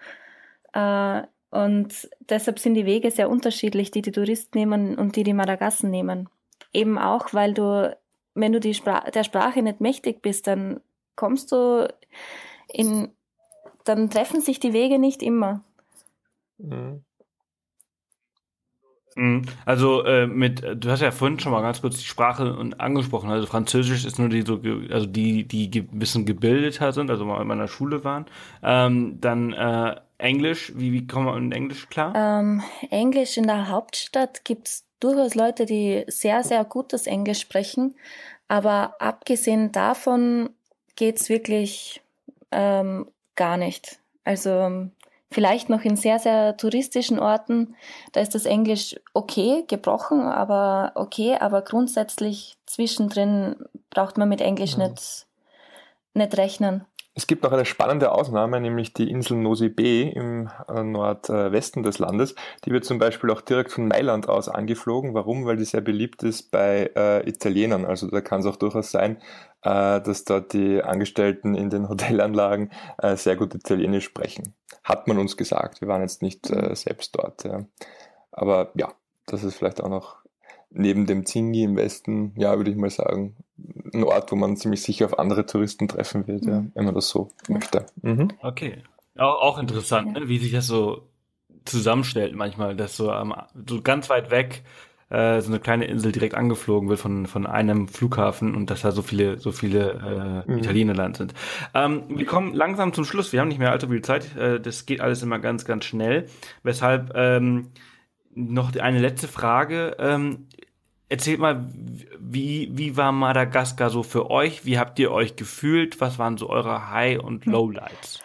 Äh, 0.72 1.22
und 1.50 2.08
deshalb 2.20 2.58
sind 2.58 2.74
die 2.74 2.86
Wege 2.86 3.10
sehr 3.10 3.28
unterschiedlich, 3.28 3.90
die 3.90 4.02
die 4.02 4.12
Touristen 4.12 4.56
nehmen 4.56 4.96
und 4.96 5.16
die 5.16 5.24
die 5.24 5.34
Madagassen 5.34 5.90
nehmen. 5.90 6.28
Eben 6.72 6.98
auch, 6.98 7.34
weil 7.34 7.54
du, 7.54 7.96
wenn 8.34 8.52
du 8.52 8.74
Spra 8.74 9.10
der 9.10 9.24
Sprache 9.24 9.62
nicht 9.62 9.80
mächtig 9.80 10.22
bist, 10.22 10.46
dann 10.46 10.80
kommst 11.16 11.50
du 11.50 11.92
in, 12.68 13.08
dann 13.84 14.10
treffen 14.10 14.40
sich 14.40 14.60
die 14.60 14.72
Wege 14.72 15.00
nicht 15.00 15.22
immer. 15.22 15.64
Mhm. 16.58 17.02
Mhm. 19.16 19.42
Also 19.66 20.04
äh, 20.04 20.26
mit, 20.26 20.62
du 20.62 20.90
hast 20.90 21.00
ja 21.00 21.10
vorhin 21.10 21.38
schon 21.40 21.52
mal 21.52 21.62
ganz 21.62 21.80
kurz 21.80 21.98
die 21.98 22.04
Sprache 22.04 22.70
angesprochen. 22.78 23.30
Also 23.30 23.46
Französisch 23.46 24.04
ist 24.04 24.18
nur 24.18 24.28
die 24.28 24.42
so, 24.42 24.60
also 24.90 25.06
die, 25.06 25.44
die 25.44 25.80
ein 25.80 25.98
bisschen 25.98 26.26
gebildeter 26.26 26.92
sind, 26.92 27.10
also 27.10 27.24
mal 27.24 27.40
in 27.40 27.48
meiner 27.48 27.68
Schule 27.68 28.04
waren. 28.04 28.26
Ähm, 28.62 29.20
dann 29.20 29.52
äh, 29.52 29.96
Englisch, 30.18 30.72
wie, 30.76 30.92
wie 30.92 31.06
kommen 31.06 31.26
wir 31.26 31.36
in 31.36 31.52
Englisch 31.52 31.88
klar? 31.88 32.12
Ähm, 32.14 32.62
Englisch 32.90 33.36
in 33.36 33.46
der 33.46 33.68
Hauptstadt 33.68 34.44
gibt's 34.44 34.84
durchaus 35.00 35.34
Leute, 35.34 35.66
die 35.66 36.04
sehr, 36.06 36.44
sehr 36.44 36.64
gutes 36.64 37.06
Englisch 37.06 37.40
sprechen. 37.40 37.94
Aber 38.48 38.96
abgesehen 38.98 39.72
davon 39.72 40.50
geht's 40.96 41.28
wirklich 41.28 42.02
ähm, 42.50 43.06
gar 43.36 43.56
nicht. 43.56 43.98
Also 44.24 44.90
vielleicht 45.30 45.68
noch 45.68 45.82
in 45.82 45.96
sehr, 45.96 46.18
sehr 46.18 46.56
touristischen 46.56 47.18
Orten, 47.18 47.76
da 48.12 48.20
ist 48.20 48.34
das 48.34 48.44
Englisch 48.44 48.96
okay, 49.14 49.64
gebrochen, 49.68 50.20
aber 50.22 50.92
okay, 50.96 51.36
aber 51.38 51.62
grundsätzlich 51.62 52.58
zwischendrin 52.66 53.56
braucht 53.90 54.18
man 54.18 54.28
mit 54.28 54.40
Englisch 54.40 54.76
mhm. 54.76 54.84
nicht, 54.84 55.26
nicht 56.14 56.36
rechnen. 56.36 56.84
Es 57.20 57.26
gibt 57.26 57.42
noch 57.42 57.52
eine 57.52 57.66
spannende 57.66 58.12
Ausnahme, 58.12 58.62
nämlich 58.62 58.94
die 58.94 59.10
Insel 59.10 59.36
Nosy 59.36 59.68
Be 59.68 60.08
im 60.08 60.48
äh, 60.68 60.82
Nordwesten 60.82 61.82
des 61.82 61.98
Landes. 61.98 62.34
Die 62.64 62.70
wird 62.70 62.86
zum 62.86 62.98
Beispiel 62.98 63.28
auch 63.28 63.42
direkt 63.42 63.72
von 63.72 63.88
Mailand 63.88 64.26
aus 64.26 64.48
angeflogen. 64.48 65.12
Warum? 65.12 65.44
Weil 65.44 65.58
die 65.58 65.66
sehr 65.66 65.82
beliebt 65.82 66.22
ist 66.22 66.50
bei 66.50 66.90
äh, 66.96 67.28
Italienern. 67.28 67.84
Also 67.84 68.08
da 68.08 68.22
kann 68.22 68.40
es 68.40 68.46
auch 68.46 68.56
durchaus 68.56 68.90
sein, 68.90 69.18
äh, 69.60 70.00
dass 70.00 70.24
dort 70.24 70.54
die 70.54 70.82
Angestellten 70.82 71.54
in 71.54 71.68
den 71.68 71.88
Hotelanlagen 71.90 72.70
äh, 72.96 73.16
sehr 73.16 73.36
gut 73.36 73.54
Italienisch 73.54 74.06
sprechen. 74.06 74.54
Hat 74.82 75.06
man 75.06 75.18
uns 75.18 75.36
gesagt. 75.36 75.82
Wir 75.82 75.88
waren 75.88 76.00
jetzt 76.00 76.22
nicht 76.22 76.48
äh, 76.48 76.74
selbst 76.74 77.14
dort. 77.18 77.44
Ja. 77.44 77.66
Aber 78.32 78.70
ja, 78.76 78.94
das 79.26 79.44
ist 79.44 79.56
vielleicht 79.56 79.82
auch 79.82 79.90
noch 79.90 80.20
neben 80.70 81.04
dem 81.04 81.26
Zingi 81.26 81.64
im 81.64 81.76
Westen, 81.76 82.32
ja, 82.38 82.56
würde 82.56 82.70
ich 82.70 82.78
mal 82.78 82.88
sagen, 82.88 83.36
ein 83.92 84.04
Ort, 84.04 84.30
wo 84.32 84.36
man 84.36 84.56
ziemlich 84.56 84.82
sicher 84.82 85.06
auf 85.06 85.18
andere 85.18 85.46
Touristen 85.46 85.88
treffen 85.88 86.26
wird, 86.26 86.44
mhm. 86.44 86.50
ja, 86.50 86.64
wenn 86.74 86.84
man 86.84 86.94
das 86.94 87.08
so 87.08 87.30
ja. 87.48 87.54
möchte. 87.54 87.86
Mhm. 88.02 88.28
Okay. 88.42 88.82
Auch, 89.18 89.40
auch 89.42 89.58
interessant, 89.58 90.14
ja. 90.14 90.20
ne? 90.20 90.28
wie 90.28 90.38
sich 90.38 90.52
das 90.52 90.66
so 90.66 91.08
zusammenstellt 91.64 92.34
manchmal, 92.34 92.74
dass 92.74 92.96
so, 92.96 93.12
ähm, 93.12 93.34
so 93.68 93.82
ganz 93.82 94.08
weit 94.08 94.30
weg 94.30 94.62
äh, 95.10 95.40
so 95.40 95.48
eine 95.48 95.60
kleine 95.60 95.86
Insel 95.86 96.12
direkt 96.12 96.34
angeflogen 96.34 96.88
wird 96.88 97.00
von, 97.00 97.26
von 97.26 97.46
einem 97.46 97.88
Flughafen 97.88 98.54
und 98.54 98.70
dass 98.70 98.82
da 98.82 98.92
so 98.92 99.02
viele, 99.02 99.38
so 99.38 99.52
viele 99.52 100.44
äh, 100.46 100.50
mhm. 100.50 100.58
Italiener 100.58 100.94
land 100.94 101.16
sind. 101.16 101.34
Ähm, 101.74 102.04
wir 102.08 102.26
kommen 102.26 102.54
langsam 102.54 102.92
zum 102.92 103.04
Schluss. 103.04 103.32
Wir 103.32 103.40
haben 103.40 103.48
nicht 103.48 103.58
mehr 103.58 103.72
allzu 103.72 103.88
viel 103.88 104.02
Zeit. 104.02 104.36
Äh, 104.36 104.60
das 104.60 104.86
geht 104.86 105.00
alles 105.00 105.22
immer 105.22 105.40
ganz, 105.40 105.64
ganz 105.64 105.84
schnell. 105.84 106.26
Weshalb 106.62 107.12
ähm, 107.16 107.72
noch 108.32 108.74
eine 108.76 109.00
letzte 109.00 109.26
Frage. 109.26 109.96
Ähm, 109.98 110.46
erzählt 111.10 111.40
mal, 111.40 111.66
wie, 112.18 112.70
wie 112.72 112.96
war 112.96 113.12
Madagaskar 113.12 113.90
so 113.90 114.02
für 114.02 114.30
euch? 114.30 114.64
Wie 114.64 114.78
habt 114.78 114.98
ihr 114.98 115.10
euch 115.10 115.36
gefühlt? 115.36 116.00
Was 116.00 116.18
waren 116.18 116.38
so 116.38 116.48
eure 116.48 116.90
High- 116.90 117.20
und 117.20 117.44
hm. 117.44 117.52
Lowlights? 117.52 118.20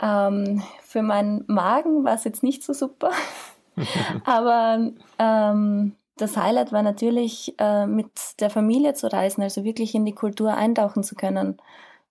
Ähm, 0.00 0.62
für 0.82 1.02
meinen 1.02 1.44
Magen 1.48 2.04
war 2.04 2.14
es 2.14 2.24
jetzt 2.24 2.42
nicht 2.42 2.62
so 2.62 2.72
super. 2.72 3.10
Aber 4.24 4.92
ähm, 5.18 5.96
das 6.16 6.36
Highlight 6.36 6.72
war 6.72 6.82
natürlich, 6.82 7.54
äh, 7.58 7.86
mit 7.86 8.10
der 8.40 8.50
Familie 8.50 8.94
zu 8.94 9.10
reisen, 9.10 9.42
also 9.42 9.64
wirklich 9.64 9.94
in 9.94 10.04
die 10.04 10.14
Kultur 10.14 10.54
eintauchen 10.54 11.02
zu 11.02 11.14
können. 11.14 11.56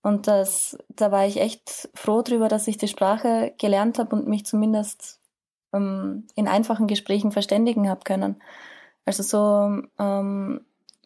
Und 0.02 0.28
das, 0.28 0.78
da 0.90 1.12
war 1.12 1.26
ich 1.26 1.40
echt 1.40 1.90
froh 1.96 2.22
drüber, 2.22 2.48
dass 2.48 2.68
ich 2.68 2.78
die 2.78 2.88
Sprache 2.88 3.54
gelernt 3.60 3.98
habe 4.00 4.16
und 4.16 4.28
mich 4.28 4.46
zumindest 4.46 5.20
ähm, 5.74 6.28
in 6.36 6.48
einfachen 6.48 6.88
Gesprächen 6.88 7.32
verständigen 7.32 7.90
habe 7.90 8.02
können. 8.04 8.42
Also 9.06 9.24
so 9.24 9.84
ähm, 10.00 10.62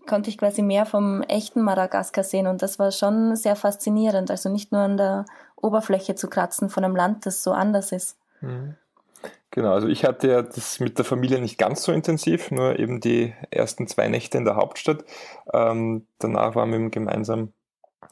konnte 0.08 0.30
ich 0.30 0.38
quasi 0.38 0.62
mehr 0.62 0.86
vom 0.86 1.22
echten 1.24 1.62
Madagaskar 1.62 2.24
sehen 2.24 2.48
und 2.48 2.62
das 2.62 2.80
war 2.80 2.92
schon 2.92 3.36
sehr 3.36 3.56
faszinierend. 3.56 4.32
Also 4.32 4.50
nicht 4.50 4.72
nur 4.72 4.82
an 4.82 4.98
der 4.98 5.26
Oberfläche 5.56 6.16
zu 6.16 6.30
kratzen 6.30 6.70
von 6.70 6.84
einem 6.84 6.96
Land, 6.96 7.26
das 7.26 7.44
so 7.44 7.52
anders 7.52 7.92
ist. 7.92 8.18
Mhm. 8.42 8.76
Genau, 9.52 9.74
also 9.74 9.88
ich 9.88 10.06
hatte 10.06 10.28
ja 10.28 10.42
das 10.44 10.80
mit 10.80 10.98
der 10.98 11.06
Familie 11.06 11.42
nicht 11.42 11.58
ganz 11.58 11.84
so 11.84 11.92
intensiv, 11.92 12.52
nur 12.52 12.78
eben 12.78 13.02
die 13.02 13.34
ersten 13.50 13.88
zwei 13.88 14.08
Nächte 14.08 14.38
in 14.38 14.46
der 14.46 14.56
Hauptstadt. 14.56 15.04
Ähm, 15.52 16.06
danach 16.20 16.56
waren 16.56 16.72
wir 16.72 16.90
gemeinsam 16.90 17.52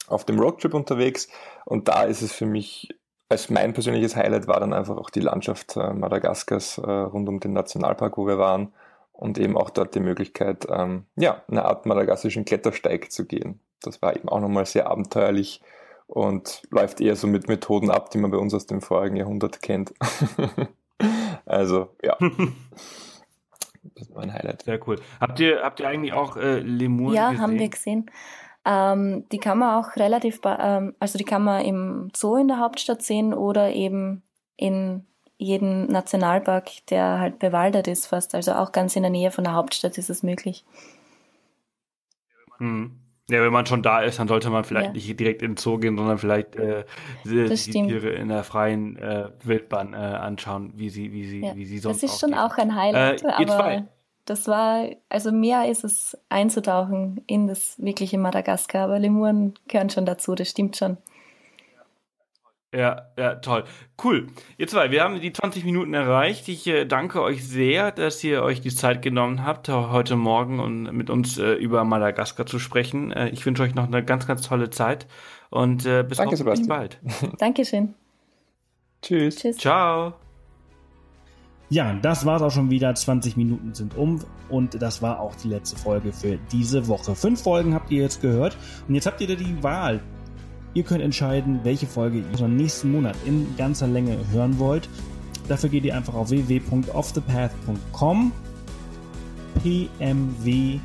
auf 0.08 0.26
dem 0.26 0.40
Roadtrip 0.40 0.74
unterwegs 0.74 1.28
und 1.66 1.88
da 1.88 2.04
ist 2.04 2.22
es 2.22 2.34
für 2.34 2.48
mich, 2.48 2.90
als 3.30 3.50
mein 3.50 3.74
persönliches 3.74 4.16
Highlight 4.16 4.48
war 4.48 4.60
dann 4.60 4.74
einfach 4.74 4.98
auch 4.98 5.10
die 5.10 5.20
Landschaft 5.20 5.78
äh, 5.78 5.94
Madagaskars 5.94 6.80
äh, 6.80 6.90
rund 6.90 7.30
um 7.30 7.40
den 7.40 7.54
Nationalpark, 7.54 8.18
wo 8.18 8.26
wir 8.26 8.40
waren 8.40 8.74
und 9.18 9.38
eben 9.38 9.58
auch 9.58 9.70
dort 9.70 9.96
die 9.96 10.00
Möglichkeit, 10.00 10.68
ähm, 10.70 11.06
ja, 11.16 11.44
eine 11.48 11.66
Art 11.66 11.86
madagassischen 11.86 12.46
Klettersteig 12.46 13.12
zu 13.12 13.26
gehen. 13.26 13.60
Das 13.82 14.02
war 14.02 14.16
eben 14.16 14.30
auch 14.30 14.40
nochmal 14.40 14.66
sehr 14.66 14.88
abenteuerlich 14.88 15.62
und 16.06 16.62
läuft 16.70 17.02
eher 17.02 17.16
so 17.16 17.28
mit 17.28 17.48
Methoden 17.48 17.92
ab, 17.92 18.12
die 18.12 18.20
man 18.20 18.32
bei 18.32 18.38
uns 18.38 18.54
aus 18.54 18.68
dem 18.68 18.82
vorigen 18.82 19.18
Jahrhundert 19.18 19.62
kennt. 19.62 19.94
also, 21.46 21.90
ja. 22.04 22.18
Das 23.96 24.14
war 24.14 24.22
ein 24.22 24.34
Highlight. 24.34 24.64
Sehr 24.64 24.86
cool. 24.88 25.00
Habt 25.20 25.40
ihr, 25.40 25.62
habt 25.64 25.80
ihr 25.80 25.88
eigentlich 25.88 26.12
auch 26.14 26.36
äh, 26.36 26.60
Lemur 26.60 27.14
ja, 27.14 27.30
gesehen? 27.30 27.38
Ja, 27.38 27.42
haben 27.42 27.60
wir 27.60 27.70
gesehen. 27.70 28.12
Ähm, 28.66 29.26
die 29.32 29.38
kann 29.38 29.58
man 29.58 29.76
auch 29.76 29.96
relativ, 29.96 30.42
ähm, 30.44 30.94
also 31.00 31.18
die 31.18 31.24
kann 31.24 31.44
man 31.44 31.64
im 31.64 32.12
Zoo 32.16 32.36
in 32.36 32.50
der 32.50 32.60
Hauptstadt 32.60 33.02
sehen 33.02 33.34
oder 33.34 33.72
eben 33.72 34.24
in 34.58 35.08
jedem 35.38 35.88
Nationalpark, 35.88 36.86
der 36.90 37.20
halt 37.20 37.40
bewaldet 37.40 37.88
ist 37.88 38.08
fast. 38.08 38.34
Also 38.36 38.54
auch 38.54 38.72
ganz 38.72 38.96
in 38.96 39.04
der 39.04 39.12
Nähe 39.12 39.32
von 39.32 39.44
der 39.44 39.54
Hauptstadt 39.54 39.98
ist 39.98 40.10
es 40.10 40.24
möglich. 40.24 40.66
Hm. 42.58 43.00
Ja, 43.30 43.44
wenn 43.44 43.52
man 43.52 43.66
schon 43.66 43.84
da 43.84 44.02
ist, 44.02 44.20
dann 44.20 44.30
sollte 44.30 44.50
man 44.50 44.64
vielleicht 44.64 44.88
ja. 44.88 44.94
nicht 44.94 45.20
direkt 45.20 45.42
in 45.42 45.52
den 45.52 45.58
Zoo 45.58 45.78
gehen, 45.80 45.98
sondern 45.98 46.18
vielleicht 46.18 46.56
äh, 46.56 46.86
die, 47.26 47.50
die 47.50 47.72
Tiere 47.72 48.10
in 48.12 48.30
der 48.30 48.46
freien 48.46 48.96
äh, 48.98 49.30
Wildbahn 49.44 49.94
äh, 49.94 49.98
anschauen, 49.98 50.72
wie 50.76 50.90
sie, 50.90 51.12
wie 51.12 51.26
sie, 51.26 51.42
ja. 51.42 51.54
wie 51.54 51.66
sie 51.66 51.80
sonst. 51.80 52.04
Das 52.04 52.12
ist 52.12 52.22
schon 52.22 52.34
auch 52.34 52.58
ein 52.58 52.74
Highlight, 52.74 53.24
äh, 53.26 53.28
aber 53.28 53.84
das 54.24 54.48
war, 54.48 54.88
also 55.10 55.34
mehr 55.34 55.70
ist 55.70 55.84
es 55.84 56.18
einzutauchen 56.30 57.22
in 57.28 57.48
das 57.48 57.76
wirkliche 57.78 58.18
Madagaskar, 58.18 58.86
aber 58.86 58.98
Lemuren 58.98 59.56
gehören 59.68 59.90
schon 59.90 60.06
dazu, 60.06 60.34
das 60.34 60.50
stimmt 60.50 60.78
schon. 60.78 60.98
Ja, 62.78 63.08
ja, 63.18 63.34
toll. 63.36 63.64
Cool. 64.04 64.28
Ihr 64.60 64.68
zwei, 64.68 64.92
wir 64.92 65.04
haben 65.04 65.20
die 65.20 65.34
20 65.34 65.66
Minuten 65.66 65.96
erreicht. 65.96 66.48
Ich 66.48 66.68
äh, 66.68 66.86
danke 66.86 67.24
euch 67.24 67.48
sehr, 67.48 67.92
dass 67.92 68.24
ihr 68.24 68.44
euch 68.44 68.62
die 68.62 68.70
Zeit 68.70 69.02
genommen 69.02 69.44
habt, 69.44 69.68
heute 69.68 70.16
Morgen 70.16 70.60
und 70.60 70.84
mit 70.94 71.10
uns 71.10 71.40
äh, 71.40 71.54
über 71.54 71.84
Madagaskar 71.86 72.46
zu 72.46 72.60
sprechen. 72.60 73.12
Äh, 73.12 73.30
ich 73.30 73.44
wünsche 73.48 73.64
euch 73.64 73.74
noch 73.74 73.88
eine 73.88 74.06
ganz, 74.06 74.28
ganz 74.28 74.44
tolle 74.44 74.70
Zeit 74.70 75.08
und 75.50 75.88
äh, 75.88 76.04
bis 76.08 76.20
danke, 76.20 76.38
hoffentlich 76.38 76.68
bald. 76.68 77.00
Dankeschön. 77.40 77.96
Tschüss. 79.02 79.38
Tschüss. 79.38 79.58
Ciao. 79.58 80.14
Ja, 81.70 81.94
das 81.94 82.28
war's 82.28 82.44
auch 82.44 82.52
schon 82.52 82.70
wieder. 82.70 82.94
20 82.94 83.38
Minuten 83.38 83.74
sind 83.74 83.98
um 83.98 84.24
und 84.50 84.80
das 84.80 85.02
war 85.02 85.20
auch 85.20 85.34
die 85.34 85.48
letzte 85.48 85.78
Folge 85.78 86.14
für 86.14 86.38
diese 86.52 86.88
Woche. 86.88 87.16
Fünf 87.16 87.42
Folgen 87.42 87.74
habt 87.74 87.90
ihr 87.90 88.04
jetzt 88.04 88.22
gehört 88.22 88.56
und 88.88 88.94
jetzt 88.94 89.08
habt 89.08 89.20
ihr 89.20 89.36
die 89.36 89.64
Wahl 89.64 90.00
Ihr 90.78 90.84
könnt 90.84 91.02
entscheiden, 91.02 91.62
welche 91.64 91.88
Folge 91.88 92.20
ihr 92.20 92.40
im 92.40 92.56
nächsten 92.56 92.92
Monat 92.92 93.16
in 93.26 93.48
ganzer 93.58 93.88
Länge 93.88 94.16
hören 94.32 94.60
wollt. 94.60 94.88
Dafür 95.48 95.70
geht 95.70 95.86
ihr 95.86 95.96
einfach 95.96 96.14
auf 96.14 96.30
www.offthepath.com 96.30 98.32
PMW1. 99.64 100.80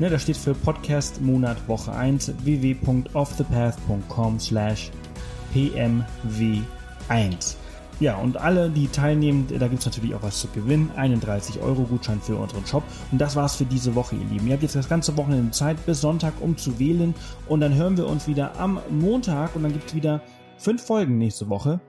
Ne, 0.00 0.10
das 0.10 0.22
steht 0.22 0.36
für 0.36 0.52
Podcast 0.52 1.20
Monat 1.20 1.68
Woche 1.68 1.92
1 1.92 2.32
www.offthepath.com 2.42 4.40
slash 4.40 4.90
PMW1. 5.54 7.54
Ja, 8.02 8.16
und 8.16 8.36
alle, 8.36 8.68
die 8.68 8.88
teilnehmen, 8.88 9.46
da 9.46 9.68
gibt 9.68 9.78
es 9.78 9.86
natürlich 9.86 10.12
auch 10.16 10.24
was 10.24 10.40
zu 10.40 10.48
gewinnen. 10.48 10.90
31 10.96 11.60
Euro 11.60 11.84
Gutschein 11.84 12.20
für 12.20 12.34
unseren 12.34 12.66
Shop. 12.66 12.82
Und 13.12 13.20
das 13.20 13.36
war's 13.36 13.54
für 13.54 13.64
diese 13.64 13.94
Woche, 13.94 14.16
ihr 14.16 14.24
Lieben. 14.24 14.48
Ihr 14.48 14.54
habt 14.54 14.64
jetzt 14.64 14.74
das 14.74 14.88
ganze 14.88 15.16
Wochenende 15.16 15.52
Zeit 15.52 15.86
bis 15.86 16.00
Sonntag, 16.00 16.34
um 16.40 16.56
zu 16.56 16.80
wählen. 16.80 17.14
Und 17.46 17.60
dann 17.60 17.76
hören 17.76 17.96
wir 17.96 18.08
uns 18.08 18.26
wieder 18.26 18.58
am 18.58 18.80
Montag 18.90 19.54
und 19.54 19.62
dann 19.62 19.72
gibt 19.72 19.86
es 19.86 19.94
wieder 19.94 20.20
fünf 20.58 20.84
Folgen 20.84 21.16
nächste 21.16 21.48
Woche, 21.48 21.80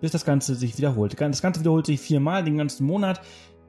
bis 0.00 0.12
das 0.12 0.24
Ganze 0.24 0.54
sich 0.54 0.78
wiederholt. 0.78 1.20
Das 1.20 1.42
Ganze 1.42 1.58
wiederholt 1.58 1.86
sich 1.86 2.00
viermal 2.00 2.44
den 2.44 2.56
ganzen 2.56 2.86
Monat. 2.86 3.20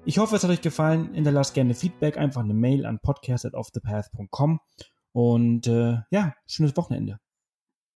Ich 0.06 0.19
hoffe, 0.19 0.36
es 0.36 0.43
hat 0.43 0.52
euch 0.52 0.62
gefallen. 0.62 1.15
Hinterlasst 1.15 1.56
gerne 1.56 1.73
Feedback, 1.73 2.19
einfach 2.19 2.43
eine 2.43 2.54
Mail 2.54 2.86
an 2.86 2.99
podcast.offthepath.com. 2.99 4.60
Und 5.12 5.65
äh, 5.65 5.97
ja, 6.12 6.36
schönes 6.45 6.78
Wochenende. 6.78 7.17